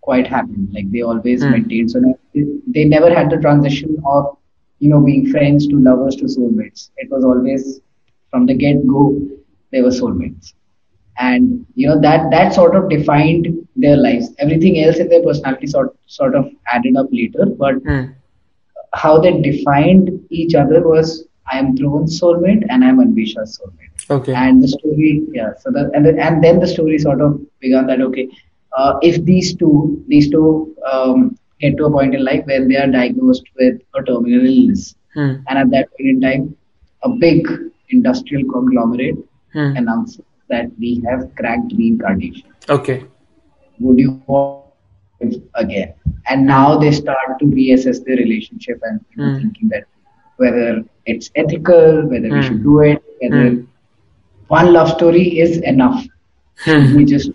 quite 0.00 0.26
happened 0.26 0.68
like 0.74 0.90
they 0.92 1.02
always 1.02 1.44
Hmm. 1.44 1.50
maintained 1.52 1.90
so 1.90 2.00
they, 2.34 2.44
they 2.74 2.84
never 2.84 3.10
had 3.12 3.30
the 3.30 3.36
transition 3.38 3.96
of 4.14 4.36
you 4.78 4.88
know 4.90 5.00
being 5.00 5.26
friends 5.26 5.66
to 5.68 5.76
lovers 5.88 6.16
to 6.16 6.26
soulmates 6.34 6.90
it 6.96 7.08
was 7.10 7.24
always 7.24 7.80
from 8.30 8.46
the 8.46 8.54
get 8.54 8.86
go 8.86 9.04
they 9.72 9.82
were 9.82 9.94
soulmates 10.00 10.52
and 11.28 11.66
you 11.74 11.86
know 11.88 11.98
that 12.00 12.30
that 12.30 12.54
sort 12.54 12.74
of 12.78 12.88
defined 12.90 13.46
their 13.84 13.96
lives 13.96 14.28
everything 14.38 14.78
else 14.82 14.98
in 15.04 15.08
their 15.08 15.22
personality 15.28 15.66
sort 15.74 15.90
sort 16.18 16.34
of 16.40 16.46
added 16.74 16.96
up 17.02 17.08
later 17.20 17.46
but 17.64 17.76
Hmm. 17.88 18.04
how 19.02 19.18
they 19.24 19.32
defined 19.40 20.08
each 20.30 20.54
other 20.54 20.80
was 20.92 21.24
I 21.52 21.58
am 21.58 21.68
Dhruvan's 21.76 22.20
soulmate 22.20 22.64
and 22.68 22.84
I 22.84 22.88
am 22.88 22.98
Anvesha's 23.04 23.58
soulmate 23.58 24.10
Okay. 24.16 24.34
and 24.42 24.62
the 24.62 24.68
story 24.76 25.10
yeah 25.38 25.50
so 25.62 25.70
the 25.76 25.82
and, 25.94 26.04
the, 26.06 26.12
and 26.26 26.42
then 26.44 26.60
the 26.60 26.66
story 26.66 26.98
sort 26.98 27.20
of 27.20 27.40
began 27.60 27.86
that 27.86 28.00
okay 28.08 28.28
uh, 28.76 28.92
if 29.02 29.24
these 29.24 29.54
two 29.56 29.74
these 30.08 30.30
two 30.30 30.74
um, 30.92 31.36
get 31.60 31.76
to 31.76 31.84
a 31.86 31.90
point 31.90 32.14
in 32.14 32.24
life 32.24 32.42
where 32.46 32.66
they 32.66 32.76
are 32.82 32.86
diagnosed 32.98 33.44
with 33.60 33.76
a 34.00 34.02
terminal 34.10 34.46
illness 34.52 34.94
Hmm. 35.14 35.32
and 35.48 35.58
at 35.62 35.70
that 35.74 35.86
point 35.94 36.08
in 36.14 36.20
time 36.24 36.42
a 37.02 37.08
big 37.26 37.46
industrial 37.96 38.44
conglomerate 38.56 39.18
Hmm. 39.54 39.70
announces 39.80 40.24
that 40.50 40.66
we 40.78 40.90
have 41.08 41.22
cracked 41.38 41.72
reincarnation 41.78 42.48
Okay. 42.78 42.98
would 43.80 43.98
you 43.98 44.12
want 44.26 44.56
live 45.20 45.34
again 45.54 45.92
and 46.28 46.46
now 46.46 46.76
they 46.78 46.90
start 46.92 47.38
to 47.40 47.46
reassess 47.46 47.98
their 48.04 48.16
relationship 48.16 48.78
and 48.88 49.00
you 49.10 49.16
know, 49.22 49.30
Hmm. 49.30 49.38
thinking 49.40 49.68
that 49.74 49.84
whether 50.36 50.82
it's 51.06 51.30
ethical 51.42 52.02
whether 52.12 52.30
we 52.36 52.40
Hmm. 52.40 52.46
should 52.48 52.62
do 52.70 52.80
it 52.90 53.02
whether 53.22 53.46
Hmm. 53.50 53.60
one 54.58 54.72
love 54.72 54.90
story 54.96 55.26
is 55.46 55.58
enough 55.74 56.00
Hmm. 56.64 56.94
we 56.96 57.04
just 57.14 57.30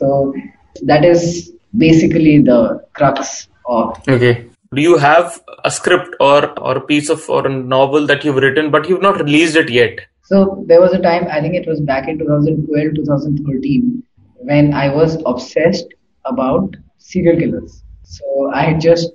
so 0.00 0.34
that 0.82 1.04
is 1.04 1.52
basically 1.76 2.38
the 2.50 2.60
crux 2.92 3.48
of 3.66 3.98
Okay. 4.08 4.46
Do 4.74 4.82
you 4.82 4.98
have 4.98 5.40
a 5.64 5.70
script 5.70 6.14
or 6.20 6.40
or 6.58 6.76
a 6.78 6.86
piece 6.90 7.08
of 7.10 7.28
or 7.28 7.46
a 7.46 7.52
novel 7.76 8.06
that 8.10 8.24
you've 8.24 8.42
written 8.44 8.70
but 8.70 8.88
you've 8.88 9.02
not 9.02 9.20
released 9.20 9.56
it 9.56 9.70
yet? 9.70 10.00
So 10.30 10.64
there 10.68 10.80
was 10.80 10.92
a 10.92 11.00
time, 11.02 11.26
I 11.30 11.40
think 11.40 11.54
it 11.54 11.66
was 11.68 11.80
back 11.80 12.08
in 12.08 12.18
2012, 12.18 12.94
2013, 12.96 14.02
when 14.50 14.72
I 14.74 14.88
was 14.94 15.16
obsessed 15.26 15.86
about 16.24 16.76
serial 16.98 17.38
killers. 17.38 17.82
So 18.02 18.50
I 18.54 18.62
had 18.70 18.80
just 18.80 19.10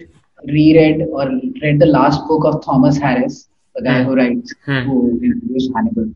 reread 0.48 1.02
or 1.12 1.26
read 1.62 1.80
the 1.80 1.86
last 1.98 2.22
book 2.28 2.46
of 2.46 2.64
Thomas 2.66 2.98
Harris, 2.98 3.48
the 3.76 3.84
guy 3.84 4.02
Hmm. 4.02 4.08
who 4.10 4.16
writes, 4.22 4.56
Hmm. 4.66 4.84
who 4.88 4.98
introduced 5.24 5.72
Hannibal. 5.76 6.10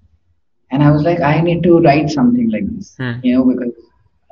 And 0.72 0.84
I 0.84 0.92
was 0.92 1.04
like, 1.04 1.22
I 1.22 1.42
need 1.42 1.64
to 1.64 1.80
write 1.80 2.10
something 2.10 2.50
like 2.52 2.68
this, 2.76 2.96
Hmm. 3.00 3.14
you 3.24 3.36
know, 3.36 3.46
because, 3.46 3.74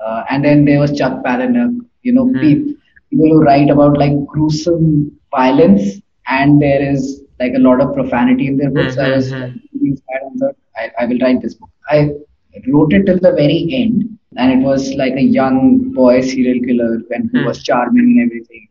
uh, 0.03 0.23
and 0.30 0.43
then 0.45 0.65
there 0.65 0.80
was 0.80 0.97
Chuck 0.97 1.23
Palahniuk, 1.23 1.73
you 2.03 2.13
know, 2.13 2.27
Hmm. 2.27 2.39
people 2.41 2.73
who 3.32 3.41
write 3.41 3.69
about 3.69 3.97
like 3.97 4.15
gruesome 4.27 5.12
violence 5.32 6.01
and 6.27 6.62
there 6.62 6.82
is 6.91 7.21
like 7.39 7.54
a 7.56 7.60
lot 7.60 7.82
of 7.82 7.93
profanity 7.93 8.47
in 8.47 8.58
their 8.58 8.69
books. 8.71 8.95
So 8.95 9.04
I 9.04 9.10
was 9.10 9.34
Hmm, 9.34 9.43
hmm, 9.43 9.50
really 9.73 9.89
inspired 9.91 10.23
and 10.30 10.39
thought, 10.39 10.56
I, 10.78 10.91
I 11.04 11.06
will 11.06 11.19
write 11.19 11.41
this 11.41 11.56
book. 11.56 11.69
I 11.89 12.10
wrote 12.71 12.93
it 12.93 13.06
till 13.06 13.19
the 13.19 13.32
very 13.32 13.67
end, 13.71 14.04
and 14.38 14.52
it 14.52 14.63
was 14.65 14.93
like 14.95 15.13
a 15.15 15.21
young 15.39 15.91
boy 15.93 16.21
serial 16.21 16.60
killer 16.65 17.02
and 17.12 17.30
who 17.32 17.39
Hmm. 17.39 17.50
was 17.50 17.63
charming 17.63 18.08
and 18.19 18.30
everything. 18.30 18.67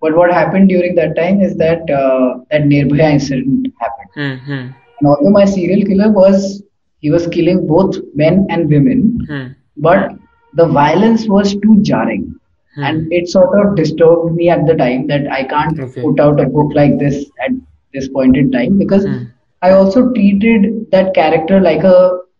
But 0.00 0.16
what 0.16 0.32
happened 0.32 0.68
during 0.68 0.94
that 0.96 1.16
time 1.16 1.40
is 1.40 1.56
that 1.56 1.88
uh, 1.90 2.38
that 2.50 2.62
Nirbhaya 2.62 3.12
incident 3.12 3.68
happened. 3.80 4.10
Hmm. 4.14 4.34
Hmm. 4.46 4.66
And 5.00 5.08
although 5.08 5.30
my 5.30 5.44
serial 5.44 5.84
killer 5.86 6.10
was 6.12 6.62
he 7.00 7.10
was 7.10 7.26
killing 7.28 7.66
both 7.66 7.96
men 8.14 8.46
and 8.50 8.68
women, 8.68 9.28
Hmm. 9.28 9.54
but 9.76 10.10
the 10.54 10.66
violence 10.66 11.26
was 11.28 11.54
too 11.54 11.76
jarring. 11.82 12.34
Hmm. 12.74 12.82
And 12.82 13.06
it 13.10 13.28
sort 13.28 13.50
of 13.60 13.76
disturbed 13.76 14.34
me 14.34 14.48
at 14.50 14.66
the 14.66 14.74
time 14.74 15.06
that 15.08 15.26
I 15.30 15.44
can't 15.44 15.78
Okay. 15.78 16.02
put 16.02 16.20
out 16.20 16.40
a 16.40 16.46
book 16.48 16.72
like 16.74 16.98
this 16.98 17.30
at 17.44 17.50
this 17.94 18.08
point 18.08 18.36
in 18.36 18.50
time 18.50 18.78
because 18.78 19.06
Hmm. 19.06 19.24
I 19.62 19.70
also 19.70 20.12
treated 20.12 20.86
that 20.92 21.14
character 21.14 21.60
like 21.60 21.84
a 21.84 21.96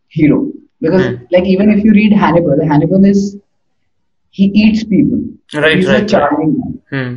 hero. 0.09 0.41
because 0.85 1.07
Hmm. 1.07 1.15
like 1.35 1.47
even 1.53 1.71
if 1.73 1.85
you 1.85 1.93
read 1.93 2.13
Hannibal, 2.13 2.59
Hannibal 2.71 3.05
is 3.05 3.21
he 4.31 4.45
eats 4.63 4.85
people. 4.85 5.21
Right, 5.55 5.77
He's 5.77 5.87
right, 5.87 6.01
a 6.03 6.03
right. 6.03 6.09
charming 6.13 6.53
man. 6.59 6.79
Hmm. 6.91 7.15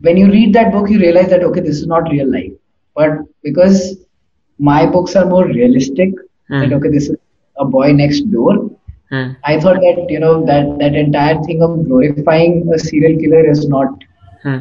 When 0.00 0.16
you 0.16 0.26
read 0.30 0.52
that 0.54 0.72
book, 0.72 0.88
you 0.90 0.98
realize 0.98 1.28
that 1.30 1.42
okay, 1.44 1.60
this 1.60 1.78
is 1.80 1.86
not 1.86 2.10
real 2.10 2.30
life. 2.30 2.52
But 2.94 3.10
because 3.42 3.96
my 4.58 4.86
books 4.86 5.16
are 5.16 5.26
more 5.26 5.46
realistic, 5.46 6.12
Hmm. 6.48 6.60
that 6.60 6.72
okay, 6.72 6.88
this 6.90 7.08
is 7.08 7.16
a 7.58 7.64
boy 7.64 7.92
next 7.92 8.20
door. 8.36 8.70
Hmm. 9.10 9.30
I 9.44 9.58
thought 9.60 9.80
that 9.86 10.06
you 10.08 10.20
know 10.20 10.44
that 10.46 10.78
that 10.80 10.94
entire 10.94 11.40
thing 11.46 11.62
of 11.62 11.84
glorifying 11.86 12.62
a 12.72 12.78
serial 12.78 13.14
killer 13.18 13.42
is 13.50 13.62
not 13.68 13.88
Hmm. 14.42 14.58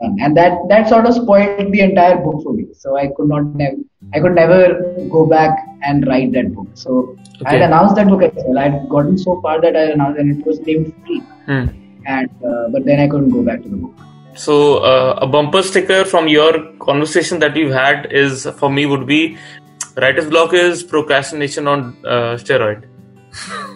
And 0.00 0.36
that 0.36 0.58
that 0.68 0.88
sort 0.88 1.06
of 1.06 1.14
spoiled 1.14 1.72
the 1.72 1.80
entire 1.80 2.16
book 2.16 2.42
for 2.42 2.52
me. 2.52 2.66
So 2.74 2.96
I 2.96 3.08
could 3.16 3.28
not 3.28 3.46
nev- 3.54 3.78
I 4.14 4.20
could 4.20 4.34
never 4.34 4.60
go 5.10 5.26
back 5.26 5.58
and 5.82 6.06
write 6.06 6.32
that 6.32 6.54
book. 6.54 6.68
So 6.74 7.16
I 7.46 7.52
had 7.52 7.62
announced 7.62 7.94
that 7.96 8.08
book 8.08 8.22
as 8.22 8.32
well. 8.36 8.58
I 8.58 8.68
had 8.68 8.88
gotten 8.88 9.16
so 9.18 9.40
far 9.40 9.60
that 9.60 9.76
I 9.76 9.84
announced 9.92 10.18
and 10.20 10.38
it 10.40 10.46
was 10.46 10.60
named 10.60 10.92
Free, 11.06 11.20
Hmm. 11.46 11.64
and 12.06 12.30
uh, 12.44 12.68
but 12.68 12.84
then 12.84 13.00
I 13.00 13.08
couldn't 13.08 13.30
go 13.30 13.42
back 13.42 13.62
to 13.62 13.68
the 13.68 13.76
book. 13.76 13.94
So 14.34 14.78
uh, 14.78 15.18
a 15.22 15.26
bumper 15.26 15.62
sticker 15.62 16.04
from 16.04 16.26
your 16.28 16.72
conversation 16.78 17.38
that 17.38 17.54
we've 17.54 17.70
had 17.72 18.10
is 18.12 18.46
for 18.58 18.68
me 18.70 18.84
would 18.86 19.06
be 19.06 19.38
writer's 19.96 20.28
block 20.28 20.52
is 20.52 20.82
procrastination 20.82 21.68
on 21.68 21.96
uh, 22.04 22.36
steroid. 22.36 22.84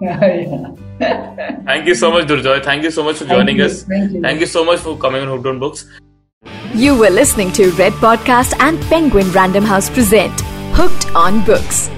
yeah. 0.00 0.72
Thank 1.64 1.86
you 1.86 1.94
so 1.94 2.10
much, 2.10 2.26
Durjoy. 2.26 2.62
Thank 2.62 2.82
you 2.84 2.90
so 2.90 3.04
much 3.04 3.16
for 3.16 3.24
Thank 3.24 3.38
joining 3.38 3.56
you. 3.58 3.64
us. 3.64 3.82
Thank 3.82 4.12
you. 4.12 4.22
Thank 4.22 4.40
you 4.40 4.46
so 4.46 4.64
much 4.64 4.80
for 4.80 4.96
coming 4.96 5.22
on 5.22 5.28
Hooked 5.28 5.46
on 5.46 5.58
Books. 5.58 5.86
You 6.74 6.98
were 6.98 7.10
listening 7.10 7.52
to 7.52 7.70
Red 7.72 7.92
Podcast 7.94 8.54
and 8.60 8.80
Penguin 8.82 9.30
Random 9.32 9.64
House 9.64 9.90
present 9.90 10.40
Hooked 10.74 11.14
on 11.14 11.44
Books. 11.44 11.90